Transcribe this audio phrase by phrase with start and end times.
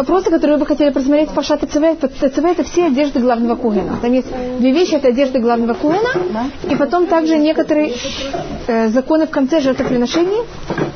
[0.00, 1.84] вопросы, которые вы бы хотели просмотреть по ТЦВ.
[2.00, 3.98] ТЦВ это все одежды главного кугена.
[4.00, 7.92] Там есть две вещи, это одежды главного кугена, и потом также некоторые
[8.66, 10.42] э, законы в конце жертвоприношений.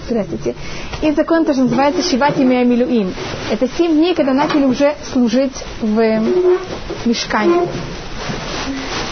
[0.08, 0.54] Здравствуйте.
[1.02, 3.12] И закон тоже называется Шивати Милуим.
[3.50, 6.20] Это семь дней, когда начали уже служить в
[7.04, 7.68] мешкане.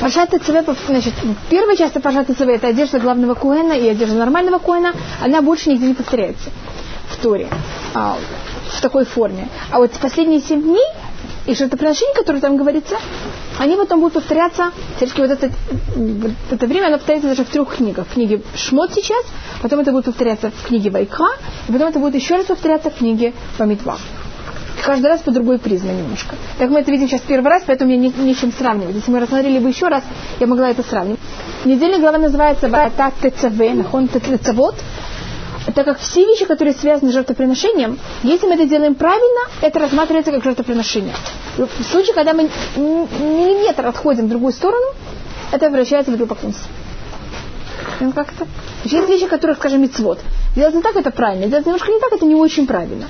[0.00, 1.14] Пашат ТЦВ, значит,
[1.48, 5.86] первая часть Пашат ТЦВ это одежда главного куэна и одежда нормального куэна, она больше нигде
[5.86, 6.50] не повторяется
[7.08, 7.46] в Торе
[7.94, 8.16] а,
[8.76, 9.48] в такой форме.
[9.70, 10.84] А вот последние семь дней
[11.46, 12.96] и жертвоприношения, которые там говорится,
[13.58, 15.50] они потом будут повторяться, все-таки вот это,
[15.96, 18.06] вот это время, оно повторяется даже в трех книгах.
[18.06, 19.24] В книге Шмот сейчас,
[19.60, 21.28] потом это будет повторяться в книге Вайкха,
[21.68, 23.98] и потом это будет еще раз повторяться в книге Памитва
[24.82, 26.34] каждый раз по другой призме немножко.
[26.58, 28.96] Так мы это видим сейчас первый раз, поэтому мне не, нечем сравнивать.
[28.96, 30.02] Если мы рассмотрели бы еще раз,
[30.40, 31.20] я могла это сравнить.
[31.64, 34.74] Недельная глава называется Ваата ТЦВ, Нахон ТЦВот.
[35.74, 40.32] Так как все вещи, которые связаны с жертвоприношением, если мы это делаем правильно, это рассматривается
[40.32, 41.14] как жертвоприношение.
[41.56, 44.86] В случае, когда мы миллиметр отходим в другую сторону,
[45.52, 46.68] это превращается в идолопоклонство.
[48.14, 48.48] Как это?
[48.84, 50.18] Есть вещи, которые, скажем, мецвод.
[50.56, 51.46] Делать не так, это правильно.
[51.46, 53.06] Делать немножко не так, это не очень правильно.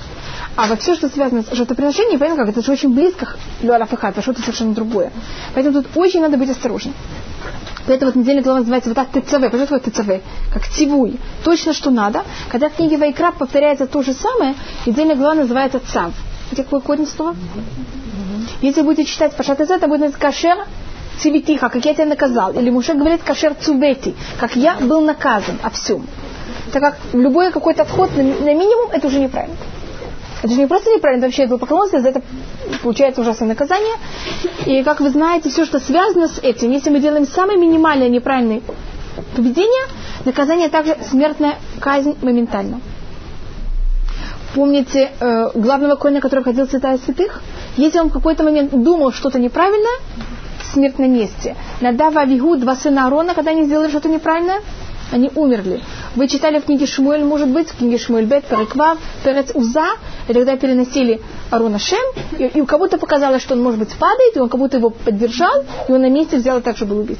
[0.55, 4.17] А вот все, что связано с жертвоприношением, понятно как, это же очень близко к Люарафахат,
[4.17, 5.11] а что-то совершенно другое.
[5.55, 6.93] Поэтому тут очень надо быть осторожным.
[7.87, 9.47] Поэтому вот недельная глава называется вот так ТЦВ.
[9.47, 10.23] Что такое ТЦВ?
[10.53, 11.19] Как тивуй.
[11.43, 12.23] Точно, что надо.
[12.49, 16.13] Когда в книге Вайкра повторяется то же самое, недельная глава называется ЦАВ.
[16.51, 17.35] Видите, какой корень слова?
[18.61, 20.57] Если будете читать Пашат это будет называться кашер
[21.19, 22.53] цивитиха, как я тебя наказал.
[22.53, 26.07] Или Муше говорит кашер цубети, как я был наказан о всем.
[26.71, 29.57] Так как любой какой-то отход на, на минимум, это уже неправильно.
[30.43, 32.21] Это же не просто неправильно, это вообще идолопоклонство, за это
[32.81, 33.95] получается ужасное наказание.
[34.65, 38.61] И, как вы знаете, все, что связано с этим, если мы делаем самое минимальное неправильное
[39.37, 39.87] поведение,
[40.25, 42.81] наказание также смертная казнь моментально.
[44.53, 47.41] Помните э, главного коня, который ходил в святая святых?
[47.77, 49.99] Если он в какой-то момент думал что-то неправильное,
[50.73, 51.55] смерть на месте.
[51.79, 54.59] Надава Авигу, два сына Арона, когда они сделали что-то неправильное,
[55.11, 55.81] они умерли.
[56.15, 59.87] Вы читали в книге Шмуэль, может быть, в книге Шмуэль Бет, Переква, Перец Уза,
[60.27, 61.21] и переносили
[61.51, 62.03] Арона Шем,
[62.37, 64.89] и, и у кого-то показалось, что он, может быть, падает, и он как будто его
[64.89, 67.19] поддержал, и он на месте взял и также был убит.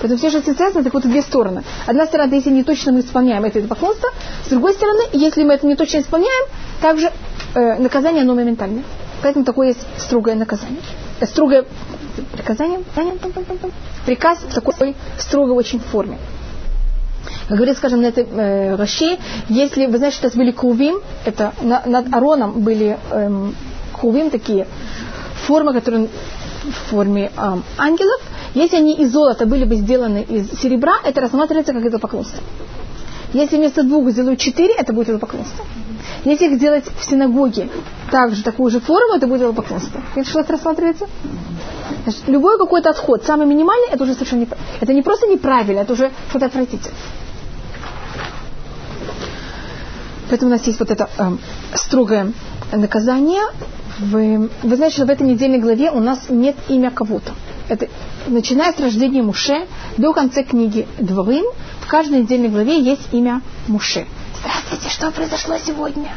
[0.00, 1.62] Поэтому все же связаны, так вот две стороны.
[1.86, 4.08] Одна сторона, если не точно мы исполняем это, это поклонство.
[4.46, 6.46] С другой стороны, если мы это не точно исполняем,
[6.80, 7.10] также
[7.54, 8.84] э, наказание, оно моментальное.
[9.22, 10.80] Поэтому такое есть строгое наказание.
[11.20, 11.66] Э, строгое
[12.32, 12.80] приказание,
[14.06, 16.18] приказ в такой строгой очень форме.
[17.48, 21.52] Как говорит, скажем, на этой э, Раши, если, вы знаете, что это были кувим, это
[21.60, 23.54] на, над Ароном были эм,
[23.92, 24.66] кувим такие
[25.46, 26.08] формы, которые
[26.64, 28.20] в форме эм, ангелов,
[28.54, 32.42] если они из золота были бы сделаны из серебра, это рассматривается как это поклонство.
[33.32, 35.64] Если вместо двух сделают четыре, это будет поклонство.
[36.24, 37.68] Если их сделать в синагоге
[38.10, 40.02] также такую же форму, это будет поклонство.
[40.14, 41.08] Видите, что это рассматривается?
[42.04, 44.68] Значит, любой какой-то отход, самый минимальный, это уже совершенно неправильно.
[44.80, 46.94] Это не просто неправильно, это уже что-то отвратительное.
[50.28, 51.30] Поэтому у нас есть вот это э,
[51.74, 52.32] строгое
[52.72, 53.42] наказание.
[53.98, 57.32] Вы, вы знаете, что в этой недельной главе у нас нет имя кого-то.
[57.68, 57.88] Это,
[58.26, 59.66] начиная с рождения Муше
[59.96, 61.44] до конца книги Дворым,
[61.80, 64.06] в каждой недельной главе есть имя Муше.
[64.40, 66.10] Здравствуйте, что произошло сегодня?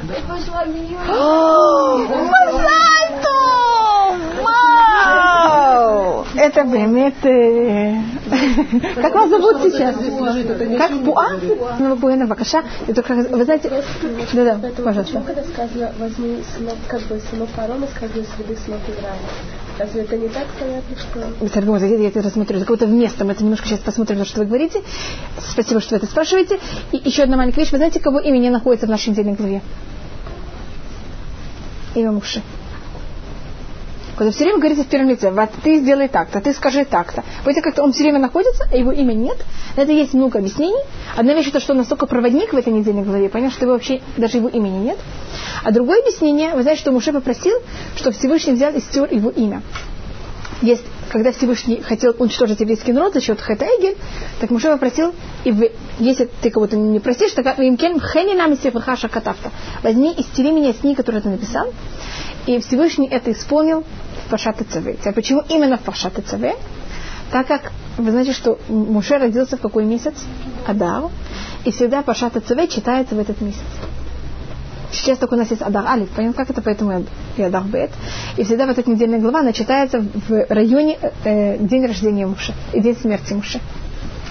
[4.44, 6.26] Вау!
[6.36, 7.16] Это Бемет...
[8.96, 9.96] Как вас зовут сейчас?
[10.78, 11.32] Как Буа?
[11.80, 12.64] Ну, Буэна Бакаша.
[12.88, 13.84] Вы знаете...
[14.32, 15.22] Да-да, пожалуйста.
[15.22, 19.20] Когда сказано, возьми сынов, как бы сынов Фарона, сказано, среды сынов Израиля.
[19.80, 21.50] Разве это не так понятно, что...
[21.50, 22.60] Саргом, я это рассмотрю.
[22.60, 23.26] За вместо.
[23.26, 24.82] Мы это немножко сейчас посмотрим, что вы говорите.
[25.40, 26.60] Спасибо, что вы это спрашиваете.
[26.92, 27.72] И еще одна маленькая вещь.
[27.72, 29.62] Вы знаете, кого имя не находится в нашей недельной главе?
[31.96, 32.42] Имя Муши.
[34.16, 37.24] Когда все время говорится в первом лице, вот ты сделай так-то, ты скажи так-то.
[37.46, 39.38] Видите, как-то он все время находится, а его имя нет.
[39.75, 40.84] На это есть много объяснений.
[41.16, 44.01] Одна вещь это, что он настолько проводник в этой недельной главе, понял, что его вообще
[44.18, 45.00] даже его имени нет.
[45.63, 47.56] А другое объяснение, вы знаете, что Муше попросил,
[47.95, 49.63] чтобы Всевышний взял и стер его имя.
[50.62, 53.98] Есть, когда Всевышний хотел уничтожить еврейский народ за счет Хэта Эгель,
[54.39, 55.13] так Муше попросил,
[55.44, 59.51] и вы, если ты кого-то не простишь, так им хэни нами сефаха катавта.
[59.81, 61.74] Возьми и стери меня с ней, которую ты написал.
[62.45, 63.86] И Всевышний это исполнил
[64.33, 65.06] в Пашат ЦВ.
[65.06, 66.56] А почему именно в Пашат ЦВ?
[67.31, 70.15] Так как вы знаете, что Муше родился в какой месяц?
[70.68, 71.03] Адар.
[71.65, 73.62] И всегда Пашат ЦВ читается в этот месяц.
[74.91, 77.06] Сейчас только у нас есть Адар Алиф, понятно, как это, поэтому
[77.38, 77.91] и Адар Бет.
[78.38, 82.80] И всегда в этой недельной глава она читается в районе э, день рождения Муша и
[82.80, 83.59] день смерти Муша.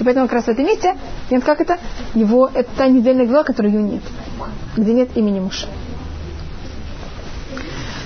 [0.00, 0.96] И поэтому как раз в этом месте,
[1.31, 1.78] нет, как это,
[2.14, 4.02] его, это та недельная глава, которой ее нет,
[4.76, 5.66] где нет имени Муша.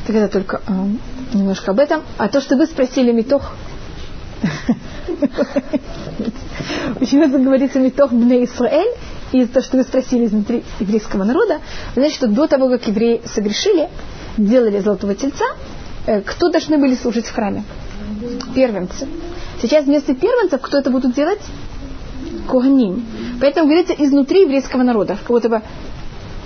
[0.06, 0.72] Так это только э,
[1.36, 2.02] немножко об этом.
[2.18, 3.52] А то, что вы спросили Митох,
[7.12, 8.94] много говорится Митох Бне Исраэль,
[9.32, 11.60] и то, что вы спросили изнутри еврейского народа,
[11.94, 13.88] значит, что до того, как евреи согрешили,
[14.36, 15.44] делали золотого тельца,
[16.06, 17.64] э, кто должны были служить в храме?
[18.54, 19.08] Первенцы.
[19.60, 21.40] Сейчас вместо первенцев кто это будут делать?
[22.48, 23.04] Коганим.
[23.40, 25.18] Поэтому говорится изнутри еврейского народа.
[25.28, 25.62] Бы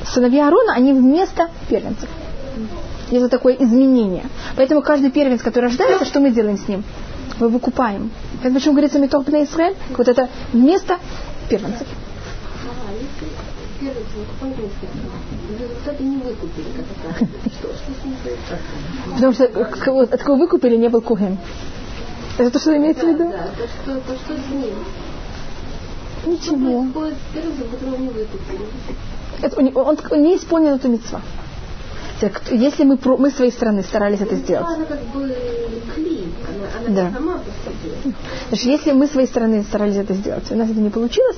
[0.06, 2.08] сыновья Аарона, они вместо первенцев.
[3.10, 4.24] Это такое изменение.
[4.56, 6.84] Поэтому каждый первенец, который рождается, что мы делаем с ним?
[7.38, 8.10] Мы выкупаем.
[8.42, 9.74] Это почему говорится метох на Израиль?
[9.96, 10.98] Вот это вместо
[11.48, 11.86] первенцев.
[19.14, 21.38] Потому что от кого выкупили, не был кухен.
[22.38, 23.30] Это то, что имеется в виду?
[23.30, 24.74] Да, то, что, то, что с ним.
[26.26, 26.86] Ничего.
[29.42, 31.20] Это, он не исполнил эту митцва.
[32.50, 34.66] Если мы, мы своей стороны старались это сделать.
[34.66, 35.34] Она как бы
[35.94, 37.18] кли, она, она да.
[37.18, 37.40] сама
[38.48, 41.36] Значит, если мы своей стороны старались это сделать, у нас это не получилось,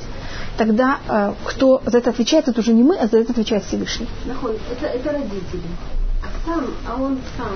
[0.56, 4.08] тогда э, кто за это отвечает, это уже не мы, а за это отвечает Всевышний.
[4.24, 5.62] Это, это родители.
[6.22, 7.48] А сам, а он сам.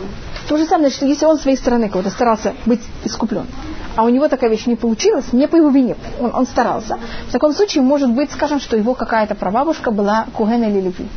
[0.49, 3.46] То же самое, что если он своей стороны кого-то старался быть искуплен,
[3.96, 6.99] а у него такая вещь не получилась, не по его вине, он, он старался.
[7.28, 11.08] В таком случае может быть, скажем, что его какая-то прабабушка была Кугена или Леви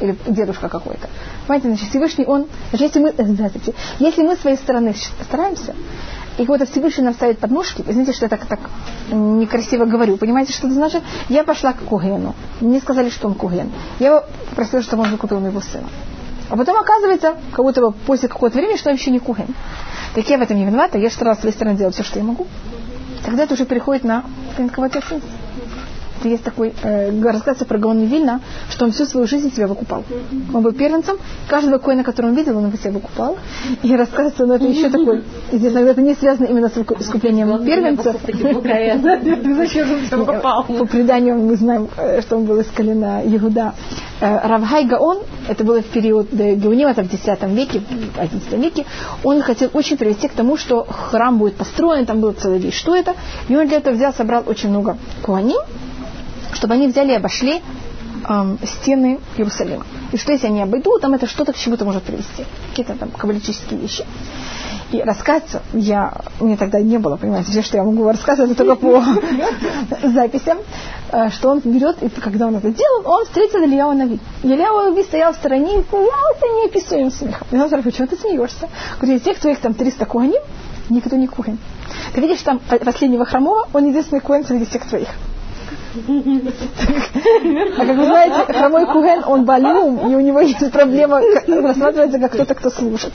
[0.00, 1.08] или дедушка какой-то.
[1.46, 5.74] Понимаете, значит, Всевышний, он, если мы, здравствуйте, если мы с своей стороны стараемся,
[6.38, 8.60] и кого-то Всевышний нам ставит подножки, извините, что я так, так
[9.10, 11.02] некрасиво говорю, понимаете, что это значит?
[11.28, 13.72] Я пошла к Кугену, мне сказали, что он Куген.
[13.98, 15.88] Я попросила, чтобы он выкупил моего сына.
[16.48, 19.48] А потом оказывается, как будто бы после какого-то времени, что я вообще не Куген.
[20.14, 22.24] Так я в этом не виновата, я старалась с своей стороны делать все, что я
[22.24, 22.46] могу.
[23.24, 24.24] Тогда это уже переходит на
[24.72, 25.26] кого ответственность
[26.24, 28.40] есть такой, э, рассказывается про Гаон Вильна,
[28.70, 30.04] что он всю свою жизнь себя выкупал.
[30.52, 31.16] Он был первенцем,
[31.48, 33.36] каждого коина, который он видел, он его себя выкупал.
[33.82, 35.22] И рассказывается, но это еще такой,
[35.52, 38.16] иногда это не связано именно с искуплением первенцев.
[40.78, 43.74] По преданию мы знаем, э, что он был из колена Иуда.
[44.20, 48.84] Э, Равхай Гаон, это было в период Геонима, это в X веке, в XI веке,
[49.22, 52.94] он хотел очень привести к тому, что храм будет построен, там было целая вещь, что
[52.94, 53.14] это.
[53.48, 55.60] И он для этого взял, собрал очень много куаним,
[56.52, 57.62] чтобы они взяли и обошли
[58.28, 59.84] эм, стены Иерусалима.
[60.12, 62.44] И что если они обойдут, там это что-то к чему-то может привести.
[62.70, 64.04] Какие-то там каббалистические вещи.
[64.92, 68.76] И рассказываться я, мне тогда не было, понимаете, все, что я могу рассказывать, это только
[68.76, 69.02] по
[70.08, 70.58] записям,
[71.10, 74.20] э, что он берет, и когда он это делал, он встретил Ильяу Нави.
[74.44, 77.48] Ильяу Нави стоял в стороне и смеялся неописуемым смехом.
[77.50, 78.68] И он говорит, почему ты смеешься?
[79.00, 80.42] Говорит, тех твоих там 300 куаним,
[80.88, 81.58] никто не кухонь.
[82.14, 85.08] Ты видишь там последнего хромого, он единственный куэн среди всех твоих.
[87.78, 92.32] А как вы знаете, хромой Куген, он балюм, и у него есть проблема, рассматривается как
[92.32, 93.12] кто-то, кто служит.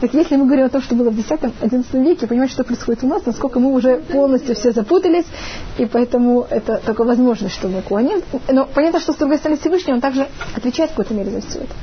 [0.00, 3.06] Так если мы говорим о том, что было в X-XI веке, понимаете, что происходит у
[3.06, 5.26] нас, насколько мы уже полностью все запутались,
[5.76, 8.22] и поэтому это только возможность, чтобы Куаним...
[8.48, 10.26] Но понятно, что с другой стороны Всевышний, он также
[10.56, 11.74] отвечает в какой-то мере за все это.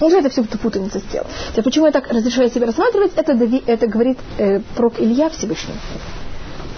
[0.00, 1.26] Он же это всю эту путаницу сделал.
[1.64, 3.32] Почему я так разрешаю себе рассматривать, это,
[3.66, 5.74] это говорит э, пророк Илья Всевышний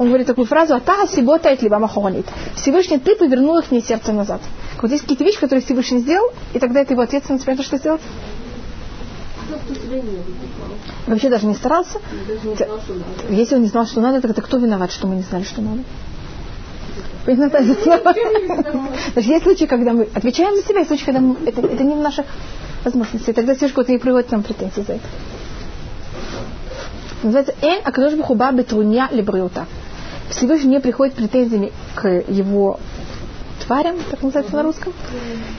[0.00, 2.24] он говорит такую фразу «Атага сибота либо махонит».
[2.54, 4.40] Всевышний, ты повернул их мне сердце назад.
[4.80, 8.00] Вот есть какие-то вещи, которые Всевышний сделал, и тогда это его ответственность, понятно, что сделать?
[11.06, 11.98] Вообще даже не старался.
[13.28, 15.82] Если он не знал, что надо, тогда кто виноват, что мы не знали, что надо?
[19.12, 21.94] Значит, есть случаи, когда мы отвечаем за себя, есть случаи, когда мы, это, это не
[21.94, 22.24] в наших
[22.84, 23.34] возможностях.
[23.34, 25.04] Тогда Всевышний не приводит нам претензии за это.
[27.22, 29.66] Называется «Эн акадош бухуба бетруня либриута».
[30.30, 32.78] Всевышний не приходит претензиями к его
[33.64, 34.92] тварям, так называется на русском.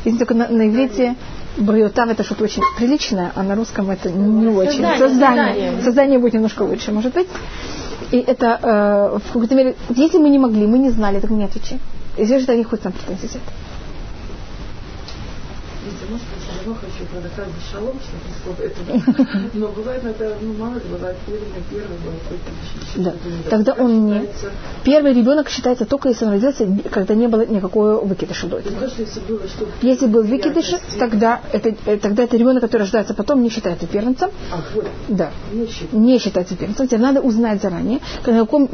[0.06, 1.16] Если только на, на иврите
[1.58, 4.84] Бриотав это что-то очень приличное, а на русском это не очень.
[4.84, 4.98] Создание.
[4.98, 7.28] Создание, Создание будет немножко лучше, может быть.
[8.12, 11.44] И это э, в какой-то мере, если мы не могли, мы не знали, так не
[11.44, 11.82] отвечаем.
[12.18, 13.40] И все же они хоть нам претензии
[15.88, 17.32] это может быть, все равно хочу продать
[17.72, 17.96] шалом,
[18.42, 21.98] чтобы это Но бывает это, ну, мало ли, бывает первый, первый,
[22.98, 23.14] да.
[23.50, 24.28] Тогда он не...
[24.84, 28.90] Первый ребенок считается только если он родился, когда не было никакого выкидыша до этого.
[29.82, 34.30] Если был выкидыш, тогда это, э, тогда это ребенок, который рождается потом, не считается первенцем.
[34.52, 34.62] А.
[35.08, 35.32] Да.
[35.92, 36.88] Не, считается первенцем.
[36.88, 38.66] Тебе надо узнать заранее, в каком,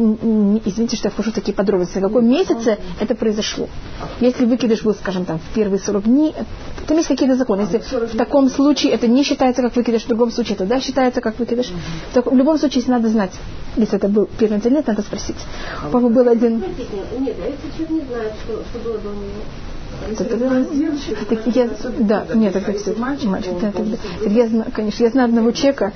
[0.65, 3.67] извините, что я вхожу в такие подробности, в каком месяце это произошло.
[4.19, 6.33] Если выкидыш был, скажем, там, в первые 40 дней,
[6.97, 7.61] там есть какие-то законы.
[7.61, 11.21] Если в таком случае это не считается как выкидыш, в другом случае это да, считается
[11.21, 11.71] как выкидыш.
[12.13, 13.31] В любом случае, если надо знать,
[13.75, 15.37] если это был первенец или нет, надо спросить.
[15.91, 16.63] Папа был один...
[17.19, 19.43] Нет, а если человек не знает, что, было до него?
[20.17, 22.93] Так, так я, да, нет, это все.
[22.95, 23.29] Мальчик,
[23.61, 23.97] да, тогда.
[24.25, 25.93] Я знаю, конечно, я знаю одного человека,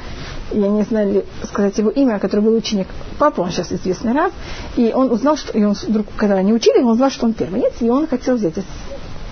[0.51, 2.87] я не знаю ли сказать его имя, который был ученик
[3.19, 4.31] папа, он сейчас известный раб,
[4.75, 7.73] и он узнал, что, и он вдруг, когда они учили, он узнал, что он первенец,
[7.81, 8.57] и он хотел взять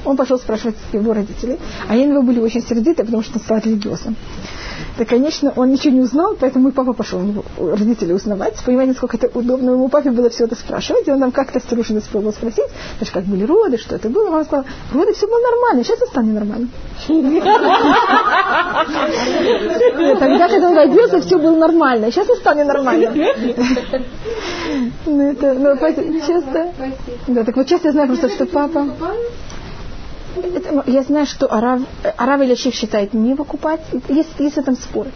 [0.05, 3.41] он пошел спрашивать его родителей, а они на него были очень сердиты, потому что он
[3.41, 4.15] стал религиозным.
[4.97, 8.55] Да, конечно, он ничего не узнал, поэтому мой папа пошел его родителей узнавать.
[8.65, 11.07] Понимаете, насколько это удобно ему папе было все это спрашивать.
[11.07, 12.65] И он нам как-то осторожно спробовал спросить,
[12.97, 14.29] значит, как были роды, что это было.
[14.29, 16.67] Мама сказала, роды все было нормально, сейчас это станет нормально.
[20.19, 23.09] Тогда, когда он родился, все было нормально, сейчас это станет нормально.
[25.05, 25.75] Ну, это, ну,
[26.19, 26.73] часто...
[27.27, 28.87] Да, так вот часто я знаю просто, что папа...
[30.35, 31.81] Это, я знаю, что Арав,
[32.17, 33.81] Арав Ильяшев считает не выкупать.
[34.07, 35.11] Есть, есть в этом споры.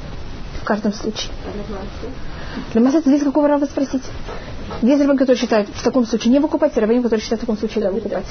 [0.62, 1.32] В каждом случае.
[2.72, 4.04] Для Масса здесь какого Рава спросить?
[4.82, 7.58] Есть рабин, который считает в таком случае не выкупать, и рабин, который считает в таком
[7.58, 8.26] случае да, выкупать.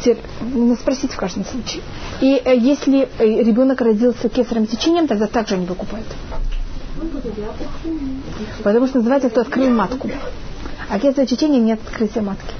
[0.00, 1.82] Теперь, надо спросить в каждом случае.
[2.20, 6.06] И э, если э, ребенок родился кесарем течением, тогда также они выкупают.
[8.62, 10.10] Потому что называется, кто открыл матку.
[10.88, 12.54] А кесарем течение нет открытия матки.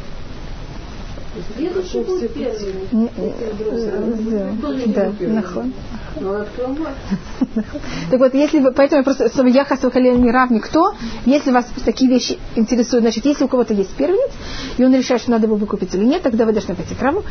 [4.95, 5.73] Да, нахон.
[8.11, 10.95] Так вот, если вы, поэтому я просто, чтобы я хасвахалия не рав никто,
[11.27, 14.31] если вас такие вещи интересуют, значит, если у кого-то есть первенец,
[14.77, 17.23] и он решает, что надо его выкупить или нет, тогда вы должны пойти к раву,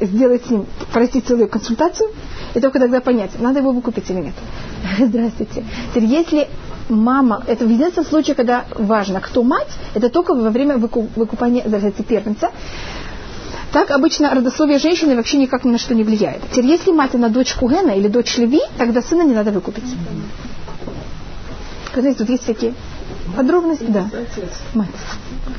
[0.00, 2.10] сделать с ним, пройти целую консультацию,
[2.54, 4.34] и только тогда понять, надо его выкупить или нет.
[4.98, 5.64] Здравствуйте.
[5.90, 6.48] Теперь, если
[6.88, 12.02] мама, это в единственном случае, когда важно, кто мать, это только во время выкупания здравствуйте,
[12.02, 12.50] первенца.
[13.72, 16.40] Так обычно родословие женщины вообще никак ни на что не влияет.
[16.50, 19.84] Теперь, если мать она дочь Кугена или дочь Леви, тогда сына не надо выкупить.
[21.94, 22.74] Знаете, тут есть всякие
[23.34, 23.86] подробности.
[23.88, 24.06] Да.
[24.74, 24.88] Мать.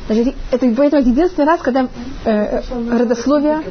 [0.08, 1.88] Значит, это поэтому единственный раз, когда
[2.26, 3.64] э, родословие...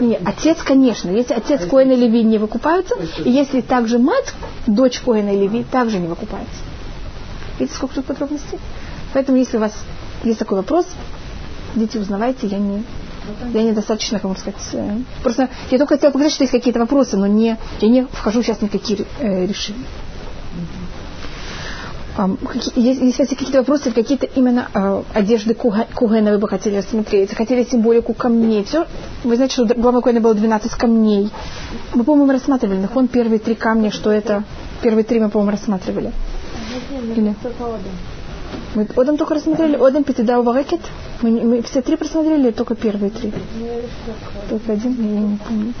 [0.00, 1.10] Нет, отец, конечно.
[1.10, 2.94] Если отец Коэна и Леви не выкупаются,
[3.24, 4.32] и если также мать,
[4.66, 6.54] дочь Коэна и Леви, также не выкупается.
[7.58, 8.58] Видите, сколько тут подробностей?
[9.12, 9.72] Поэтому, если у вас
[10.24, 10.86] есть такой вопрос,
[11.74, 12.82] идите узнавайте, я не
[13.52, 17.16] я недостаточно, как вам сказать, э, просто я только хотела показать, что есть какие-то вопросы,
[17.16, 19.84] но не, я не вхожу сейчас в какие э, решения.
[22.14, 22.38] Um,
[22.76, 28.12] если есть какие-то вопросы, какие-то именно uh, одежды Кугена вы бы хотели рассмотреть, хотели символику
[28.12, 28.86] камней, все.
[29.24, 31.30] Вы знаете, что глава Кугена было 12 камней.
[31.94, 34.44] Мы, по-моему, рассматривали, нахон первые три камня, что это,
[34.82, 36.12] первые три мы, по-моему, рассматривали.
[36.92, 37.34] Или?
[38.74, 40.80] Мы Одам только рассмотрели, Одам Пятидау Варекет.
[41.22, 43.32] Мы, мы все три просмотрели, только первые три?
[44.50, 45.72] Только один, я не помню.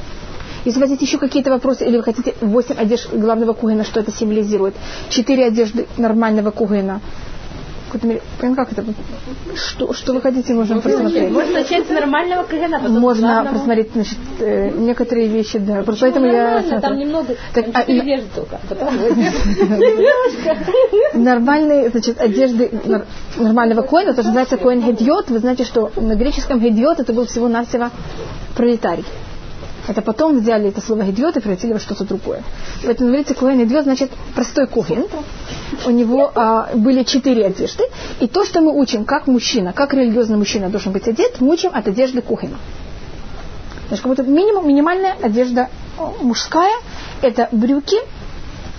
[0.64, 4.00] Если у вас есть еще какие-то вопросы, или вы хотите восемь одежд главного кугена, что
[4.00, 4.74] это символизирует,
[5.08, 7.00] четыре одежды нормального кугена,
[8.54, 8.84] как это?
[9.54, 11.30] Что, что вы хотите, можем просмотреть.
[11.30, 13.54] Можно начать с нормального кагена, потом Можно главного.
[13.54, 15.82] просмотреть, значит, э, некоторые вещи, да.
[15.82, 16.62] Просто поэтому я...
[16.80, 18.22] Там немного, так, а, и...
[18.34, 18.58] только.
[21.14, 22.70] Нормальные, значит, одежды
[23.36, 27.26] нормального коина, то, что называется коин гедиот, вы знаете, что на греческом гедиот это был
[27.26, 27.90] всего-навсего
[28.56, 29.04] пролетарий.
[29.88, 32.42] Это потом взяли это слово гидиот и превратили во что-то другое.
[32.84, 35.06] Поэтому, говорится, Коэн Идиот значит простой кухин.
[35.86, 37.84] У него а, были четыре одежды.
[38.20, 41.70] И то, что мы учим, как мужчина, как религиозный мужчина должен быть одет, мы учим
[41.74, 42.58] от одежды кухина.
[43.88, 45.68] Значит, как будто минимум, минимальная одежда
[46.20, 46.74] мужская–
[47.22, 47.96] это брюки,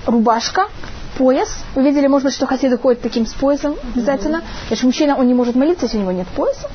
[0.05, 0.69] рубашка,
[1.17, 1.49] пояс.
[1.75, 4.41] Вы видели, может быть, что хасиды ходят таким с поясом обязательно.
[4.67, 6.69] Значит, мужчина, он не может молиться, если у него нет пояса.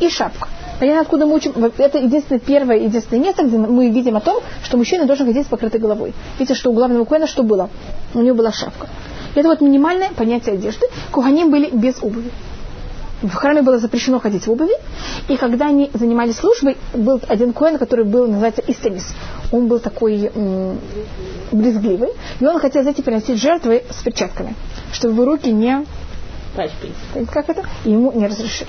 [0.00, 0.48] И шапка.
[0.80, 1.52] Понятно, откуда мы учим?
[1.78, 5.48] Это единственное первое, единственное место, где мы видим о том, что мужчина должен ходить с
[5.48, 6.12] покрытой головой.
[6.38, 7.68] Видите, что у главного коина что было?
[8.14, 8.88] У него была шапка.
[9.34, 10.86] Это вот минимальное понятие одежды.
[11.10, 12.30] Куханим были без обуви.
[13.22, 14.74] В храме было запрещено ходить в обуви.
[15.28, 19.14] И когда они занимались службой, был один коин, который был, называется Истемис.
[19.50, 20.78] Он был такой м-
[21.52, 22.10] брезгливый.
[22.40, 24.54] И он хотел, знаете, приносить жертвы с перчатками,
[24.92, 25.86] чтобы в руки не...
[27.32, 27.62] Как это?
[27.84, 28.68] И ему не разрешили.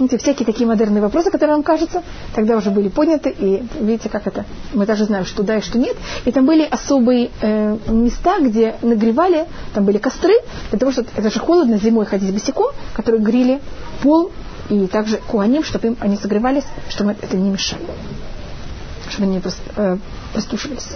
[0.00, 2.02] Видите, всякие такие модерные вопросы, которые нам кажутся,
[2.34, 5.78] тогда уже были подняты, и видите, как это, мы даже знаем, что да и что
[5.78, 5.94] нет.
[6.24, 10.32] И там были особые э, места, где нагревали, там были костры,
[10.70, 13.60] для того, чтобы это же холодно зимой ходить босиком, которые грели
[14.02, 14.32] пол
[14.70, 17.82] и также куаним, чтобы им они согревались, чтобы это не мешало,
[19.10, 19.42] чтобы они не
[19.76, 19.98] э,
[20.32, 20.88] простушивались.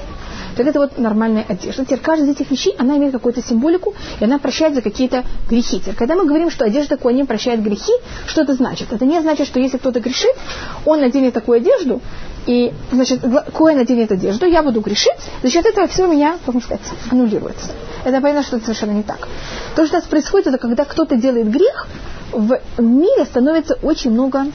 [0.56, 1.84] Так это вот нормальная одежда.
[1.84, 5.80] Теперь каждая из этих вещей, она имеет какую-то символику, и она прощает за какие-то грехи.
[5.80, 7.92] Теперь, когда мы говорим, что одежда Куаним прощает грехи,
[8.26, 8.92] что это значит?
[8.92, 10.34] Это не значит, что если кто-то грешит,
[10.84, 12.00] он наденет такую одежду,
[12.46, 13.20] и, значит,
[13.54, 17.73] Коэн наденет одежду, я буду грешить, за счет этого все у меня, как сказать, аннулируется.
[18.04, 19.28] Это понятно, что это совершенно не так.
[19.75, 21.88] То, что у нас происходит, это когда кто-то делает грех,
[22.32, 24.46] в мире становится очень много,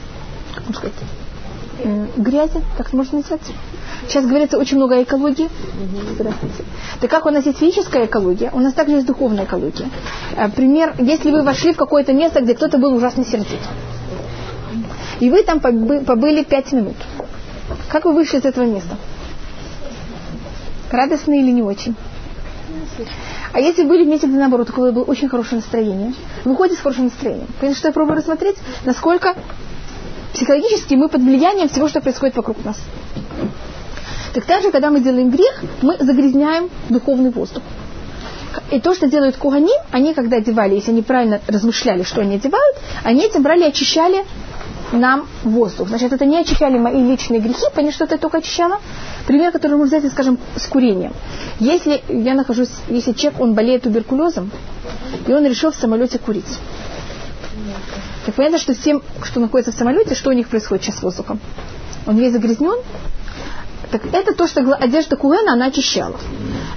[0.54, 0.94] как сказать,
[2.16, 3.40] грязи, как можно назвать?
[4.10, 5.48] Сейчас говорится очень много о экологии.
[6.14, 6.64] Здравствуйте.
[7.00, 9.88] Так как у нас есть физическая экология, у нас также есть духовная экология.
[10.36, 13.60] А, Пример, если вы вошли в какое-то место, где кто-то был ужасно сердит,
[15.20, 16.96] и вы там побы- побыли пять минут,
[17.88, 18.96] как вы вышли из этого места?
[20.90, 21.94] Радостно или не очень?
[23.52, 26.14] А если были вместе, где наоборот, у кого было очень хорошее настроение,
[26.44, 27.46] выходит с хорошим настроением.
[27.60, 29.36] Понимаете, что я пробую рассмотреть, насколько
[30.32, 32.76] психологически мы под влиянием всего, что происходит вокруг нас.
[34.34, 37.62] Так также, когда мы делаем грех, мы загрязняем духовный воздух.
[38.70, 42.76] И то, что делают кугани, они когда одевали, если они правильно размышляли, что они одевают,
[43.04, 44.24] они этим брали и очищали
[44.92, 45.88] нам воздух.
[45.88, 48.80] Значит, это не очищали мои личные грехи, понятно, что это только очищало.
[49.26, 51.12] Пример, который мы взять, скажем, с курением.
[51.60, 54.50] Если я нахожусь, если человек, он болеет туберкулезом,
[55.26, 56.58] и он решил в самолете курить.
[58.26, 61.40] Так понятно, что всем, кто находится в самолете, что у них происходит сейчас с воздухом?
[62.06, 62.78] Он весь загрязнен,
[63.90, 66.16] так это то, что одежда Куэна, она очищала.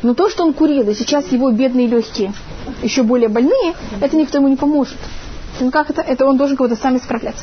[0.02, 2.34] Но то, что он курил, и сейчас его бедные легкие
[2.82, 4.98] еще более больные, это никто ему не поможет.
[5.60, 6.02] Ну как это?
[6.02, 7.36] Это он должен кого-то сам исправлять.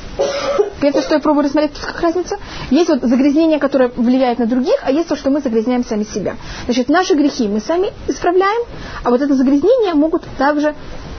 [0.80, 2.38] Это что я пробую рассмотреть, как разница?
[2.70, 6.36] Есть вот загрязнение, которое влияет на других, а есть то, что мы загрязняем сами себя.
[6.64, 8.62] Значит, наши грехи мы сами исправляем,
[9.04, 10.74] а вот это загрязнение могут также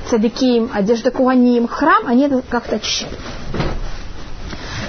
[0.09, 3.17] цадиким, одежда куаним, храм, они это как-то очищают.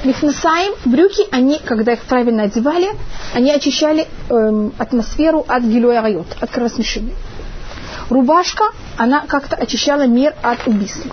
[0.05, 2.89] Михнасаим, брюки, они, когда их правильно одевали,
[3.35, 7.15] они очищали эм, атмосферу от гилуя райот, от кровосмешения.
[8.11, 8.65] Рубашка,
[8.97, 11.13] она как-то очищала мир от убийства.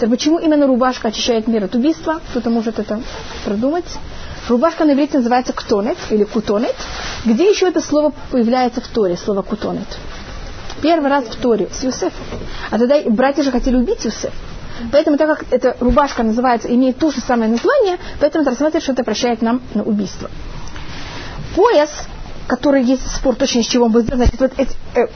[0.00, 2.20] Так почему именно рубашка очищает мир от убийства?
[2.30, 3.00] Кто-то может это
[3.44, 3.98] продумать.
[4.48, 6.74] Рубашка на иврите называется ктонет или кутонет.
[7.24, 9.86] Где еще это слово появляется в Торе, слово кутонет?
[10.82, 12.24] Первый раз в Торе с Юсефом.
[12.70, 14.32] А тогда братья же хотели убить Юсефа.
[14.92, 18.92] Поэтому, так как эта рубашка называется, имеет то же самое название, поэтому это рассматривает, что
[18.92, 20.30] это прощает нам на убийство.
[21.56, 21.90] Пояс,
[22.46, 25.06] который есть спор точно из чего он был сделан, значит, вот эти, э,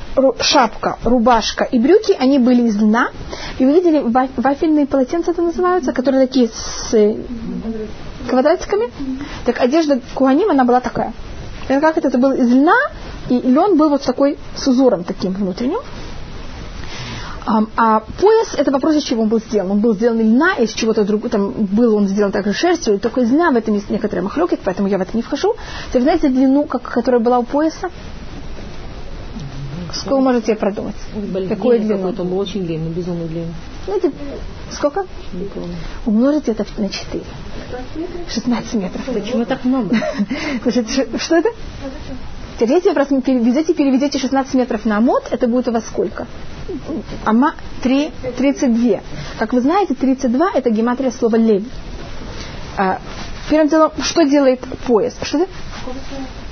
[0.41, 3.09] шапка, рубашка и брюки, они были из льна.
[3.59, 7.17] И вы видели, ва- вафельные полотенца это называются, которые такие с э,
[8.29, 8.91] квадратиками.
[9.47, 11.13] Так одежда Куаним, она была такая.
[11.69, 12.77] Это как это, это был из льна,
[13.31, 15.79] и лен был вот такой с узором таким внутренним.
[17.45, 19.73] А пояс, это вопрос, из чего он был сделан.
[19.73, 23.23] Он был сделан из льна, из чего-то другого, там был он сделан также шерстью, только
[23.23, 25.55] из льна, в этом есть некоторые махлёкет, поэтому я в это не вхожу.
[25.93, 27.91] Вы знаете длину, как, которая была у пояса?
[29.93, 30.95] Сколько вы можете продумать?
[31.49, 31.97] Какую длину?
[31.97, 33.55] какой-то, он был очень длинный, безумно длинный.
[33.87, 34.13] Знаете,
[34.71, 35.07] сколько?
[35.33, 35.75] Не помню.
[36.07, 37.25] Умножить это на 4.
[38.29, 39.05] 16 метров.
[39.07, 39.97] Почему так много?
[40.63, 40.87] Значит,
[41.21, 41.51] что это?
[42.57, 46.27] Теперь, если вы просто переведете, переведете 16 метров на мод, это будет у вас сколько?
[47.25, 49.01] Ама 3, 32.
[49.39, 51.63] Как вы знаете, 32 это гематрия слова лев.
[52.77, 53.01] А,
[53.51, 55.15] первым делом, что делает пояс?
[55.23, 55.51] Что это?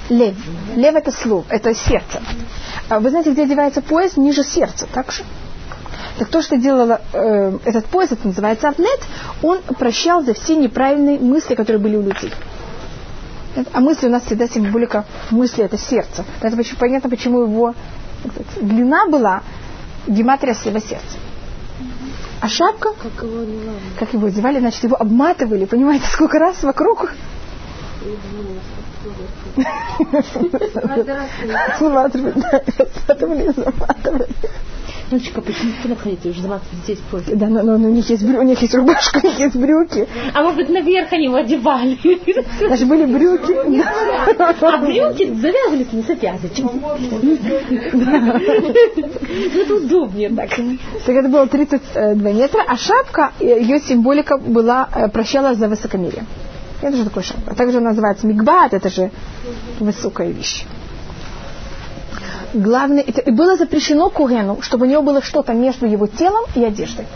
[0.08, 0.34] Лев.
[0.76, 2.20] Лев это слово, это сердце.
[2.88, 4.16] А вы знаете, где одевается пояс?
[4.16, 5.22] Ниже сердца, так же?
[6.18, 9.00] Так то, что делала э, этот пояс, это называется авнет,
[9.42, 12.32] он прощал за все неправильные мысли, которые были у людей.
[13.72, 16.24] А мысли у нас всегда символика мысли это сердце.
[16.40, 17.74] Это почему, понятно, почему его
[18.60, 19.42] длина была
[20.06, 21.18] гематрия слова сердца.
[22.40, 23.78] А шапка, Как его надо.
[23.98, 27.12] как его одевали, значит, его обматывали, понимаете, сколько раз вокруг.
[31.80, 34.26] Заматывали, да, заматывали, заматывали.
[35.10, 36.28] Ночка, почему ты находите?
[36.30, 37.36] Уже заматывать детей спорить.
[37.36, 40.06] Да, но, но у них есть брю- у них есть рубашка, у них есть брюки.
[40.34, 41.98] А может быть, наверх они его одевали?
[42.68, 43.52] Даже были брюки.
[44.60, 46.70] А брюки завязывались не завязочкой.
[49.62, 50.50] Это удобнее так.
[50.50, 56.24] Так это было 32 метра, а шапка, э, ее символика была, э, прощала за высокомерие.
[56.82, 57.54] Это же такое шапка.
[57.54, 59.10] Также она называется мигбат, это же
[59.78, 60.64] высокая вещь.
[62.52, 66.64] Главное, это, и было запрещено Кугену, чтобы у него было что-то между его телом и
[66.64, 67.06] одеждой.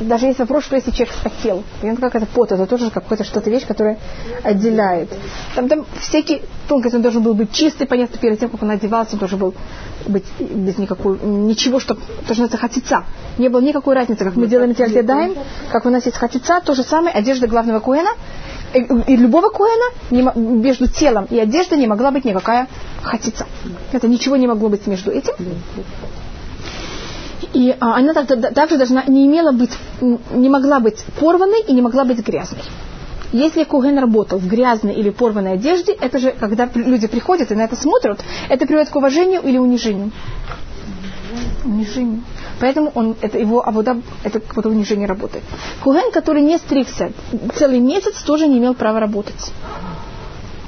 [0.00, 1.64] Даже есть вопрос, что если человек спотел.
[1.80, 3.98] Понимаете, как это пот, это тоже какая-то что-то вещь, которая
[4.42, 5.10] отделяет.
[5.54, 9.14] Там, там всякие тонкости, он должен был быть чистый, понятно, перед тем, как он одевался,
[9.14, 9.54] он должен был
[10.06, 13.04] быть без никакой, ничего, что, то, что называется хатица.
[13.36, 15.34] Не было никакой разницы, как мы делаем тельтедаем,
[15.70, 18.10] как у нас есть хатица, то же самое, одежда главного куэна,
[18.74, 22.66] и, любого куэна между телом и одеждой не могла быть никакая
[23.02, 23.46] хатица.
[23.92, 25.34] Это ничего не могло быть между этим.
[27.54, 31.72] И а, она так- так- также должна, не имела быть, не могла быть порванной и
[31.72, 32.62] не могла быть грязной.
[33.32, 37.62] Если Куген работал в грязной или порванной одежде, это же, когда люди приходят и на
[37.62, 40.10] это смотрят, это приводит к уважению или унижению?
[41.64, 42.22] Унижению.
[42.60, 45.44] Поэтому он, это его авода, это как будто уже не работает.
[45.82, 47.12] Куген, который не стригся
[47.54, 49.52] целый месяц, тоже не имел права работать.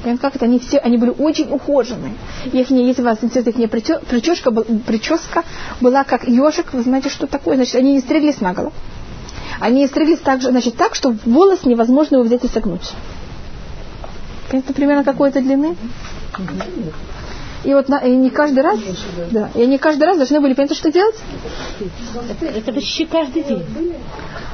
[0.06, 0.44] Понимаете, как это?
[0.44, 2.14] Они все, они были очень ухоженные.
[2.52, 4.52] Их, если вас интересует их прическа,
[4.86, 5.42] прическа
[5.80, 7.56] была как ежик, вы знаете, что такое?
[7.56, 8.72] Значит, они не стриглись наголо.
[9.58, 12.92] Они стриглись так, же, значит, так, что волос невозможно его взять и согнуть.
[14.52, 15.74] Это примерно какой-то длины.
[17.66, 18.78] И вот на, и не каждый раз,
[19.32, 21.16] да, и они каждый раз должны были понять, что делать.
[22.30, 23.64] Это, это почти каждый день.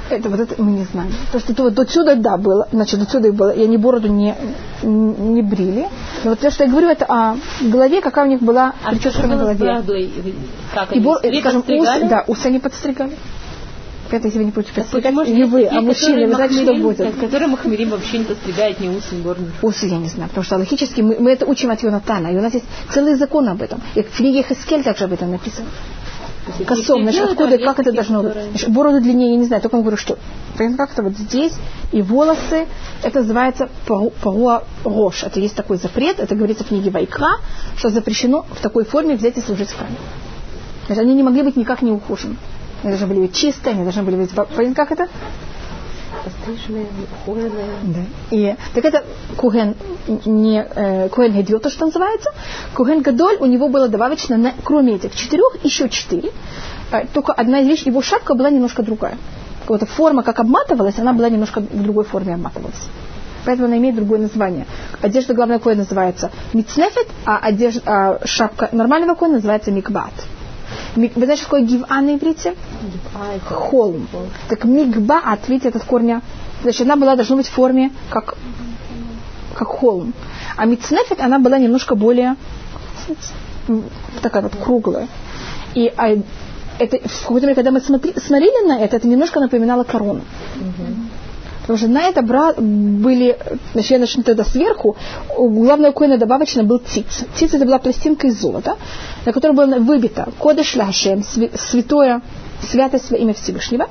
[0.09, 1.12] Это вот это мы не знаем.
[1.31, 3.77] То, что то, вот до сюда, да, было, значит, до сюда и было, и они
[3.77, 4.35] бороду не,
[4.83, 5.88] не брили.
[6.25, 9.27] Но вот то, что я говорю, это о голове, какая у них была А прическа
[9.27, 9.83] на голове.
[10.75, 13.12] Как И, бор, скажем, усы, да, усы они подстригали.
[14.12, 17.14] Это если вы не будете подстригать, не вы, а мужчины, вы знаете, что будет.
[17.16, 19.51] Которые махмерим вообще не подстригают ни ус, ни горни.
[19.62, 22.40] Усы я не знаю, потому что логически мы, мы это учим от Йонатана, и у
[22.40, 23.81] нас есть целый закон об этом.
[23.94, 25.68] И в книге Хескель также об этом написано.
[26.66, 28.33] Косом, значит, откуда, как это должно быть?
[28.51, 30.18] Значит, бороду длиннее, я не знаю, только я говорю, что
[30.57, 31.55] Понятно, как это вот здесь,
[31.92, 32.66] и волосы,
[33.03, 35.22] это называется паруа рош.
[35.25, 37.38] Это есть такой запрет, это говорится в книге Вайкра,
[37.77, 39.96] что запрещено в такой форме взять и служить в храме.
[40.87, 42.37] Значит, они не могли быть никак не ухожены.
[42.83, 44.31] Они должны были быть чистые, они должны были быть...
[44.35, 45.09] Понятно, как это?
[46.25, 46.87] Постриженные.
[47.83, 48.01] Да.
[48.31, 49.05] И, так это
[49.37, 49.75] Куген,
[50.25, 52.31] не э, Куген Гедил, то, что называется.
[52.75, 56.31] Куген Гадоль, у него было добавочно, на, кроме этих четырех, еще четыре.
[56.92, 59.16] Э, только одна из вещей, его шапка была немножко другая.
[59.66, 62.88] Вот форма, как обматывалась, она была немножко в другой форме обматывалась.
[63.45, 64.66] Поэтому она имеет другое название.
[65.01, 70.12] Одежда главного коя называется мицнефет, а, одежда, а шапка нормального коя называется микбат.
[70.96, 72.55] Вы знаете, что такое гива на иврите?
[73.37, 74.09] Это Холм.
[74.48, 76.20] Так микбаат, видите, этот корня,
[76.62, 78.35] значит, она была, должна быть в форме, как,
[79.55, 80.12] как холм.
[80.57, 82.37] А мицнефет, она была немножко более
[84.20, 85.09] такая вот круглая.
[85.74, 86.09] И а,
[86.78, 90.22] это, в какой-то момент, когда мы смотри- смотрели на это, это немножко напоминало корону.
[91.62, 93.38] Потому что на это бра- были,
[93.72, 94.96] значит, я начну тогда сверху,
[95.37, 97.25] у главного коина добавочно был циц.
[97.37, 98.77] Циц это была пластинка из золота,
[99.25, 102.20] на которой было выбито кодыш ляшем, святое,
[102.61, 103.88] святость во имя Всевышнего.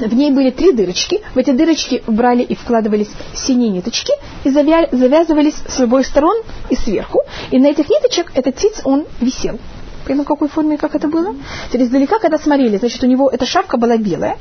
[0.00, 1.20] В ней были три дырочки.
[1.34, 6.36] В эти дырочки брали и вкладывались синие ниточки и завя- завязывались с обоих сторон
[6.70, 7.20] и сверху.
[7.52, 9.60] И на этих ниточек этот циц, он висел.
[10.06, 11.34] В какой форме, как это было?
[11.68, 14.36] Теперь издалека, когда смотрели, значит, у него эта шапка была белая,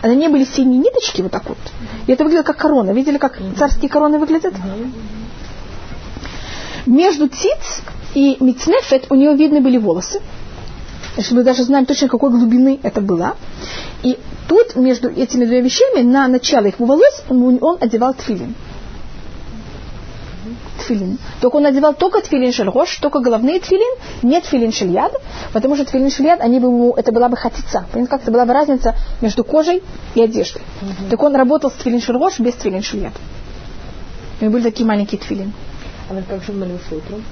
[0.00, 1.58] а на ней были синие ниточки вот так вот.
[2.06, 2.92] И это выглядело как корона.
[2.92, 4.54] Видели, как царские короны выглядят?
[6.86, 7.82] Между циц
[8.14, 10.20] и мицнефет у нее видны были волосы.
[11.32, 13.36] Мы даже знаем точно, какой глубины это было.
[14.04, 14.16] И
[14.48, 18.54] тут, между этими двумя вещами, на начало их волос, он, он одевал тфилин.
[20.78, 21.18] Тфилин.
[21.40, 25.12] Только он одевал только тфилин шельрош, только головные тфилин, не тфилин шельяд,
[25.52, 27.86] потому что тфилин шельяд, они бы ему, это была бы хатица.
[27.92, 29.82] Понимаете, как это была бы разница между кожей
[30.14, 30.62] и одеждой.
[31.10, 33.12] Так он работал с тфилин шельрош без тфилин шельяд.
[34.40, 35.52] У него были такие маленькие тфилин.
[36.08, 37.22] А как же молился утром?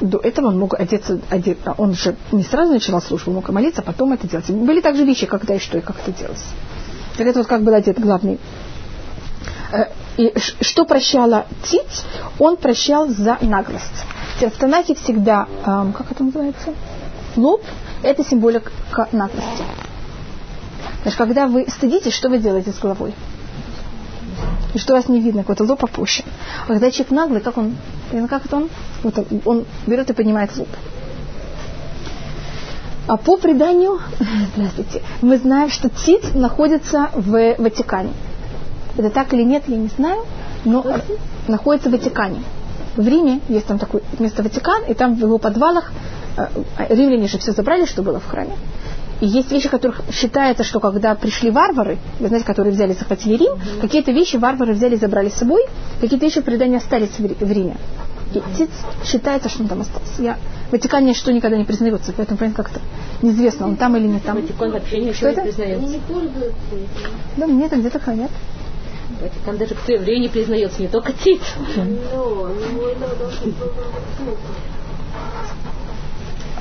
[0.00, 3.82] До этого он мог одеться, одет, а он же не сразу начинал службу, мог молиться,
[3.82, 4.48] а потом это делать.
[4.48, 6.44] Были также вещи, когда и что, и как это делалось.
[7.16, 8.38] Так это вот как был одет главный.
[9.72, 12.04] Э, И что прощала Циц?
[12.38, 14.04] Он прощал за наглость.
[14.40, 16.74] В Танахе всегда, эм, как это называется?
[17.36, 17.62] Лоб–
[18.02, 18.70] это символика
[19.12, 19.64] наглости.
[21.02, 23.14] Значит, когда вы стыдитесь, что вы делаете с головой?
[24.74, 26.24] И что вас не видно, какой-то лоб опущен.
[26.64, 27.76] А когда человек наглый, как он,
[28.28, 28.68] как это он?
[29.02, 30.68] Вот он, он берет и поднимает лоб.
[33.06, 34.00] А по преданию,
[34.54, 38.12] здравствуйте, мы знаем, что Циц находится в Ватикане.
[38.98, 40.24] Это так или нет, я не знаю,
[40.64, 40.84] но
[41.46, 42.42] находится в Ватикане.
[42.96, 45.92] В Риме есть там такое место Ватикан, и там в его подвалах
[46.36, 46.46] э,
[46.88, 48.54] римляне же все забрали, что было в храме.
[49.20, 53.52] И есть вещи, которых считается, что когда пришли варвары, вы знаете, которые взяли, захватили Рим,
[53.80, 55.62] какие-то вещи варвары взяли и забрали с собой,
[56.00, 57.76] какие-то вещи в предании остались в Ри- в Риме.
[58.34, 58.68] И Тиц
[59.04, 60.22] считается, что он там остался.
[60.22, 60.36] Я...
[60.68, 62.80] В Ватикане что никогда не признается, поэтому, понимаете, как-то
[63.22, 64.36] неизвестно, он там или не там.
[64.36, 65.42] Ватикан вообще ничего Что не это?
[65.42, 65.98] признается.
[67.36, 68.30] Да, мне это где-то хранят.
[69.20, 69.74] Ватикан даже
[70.18, 71.40] не признается, не только Тит.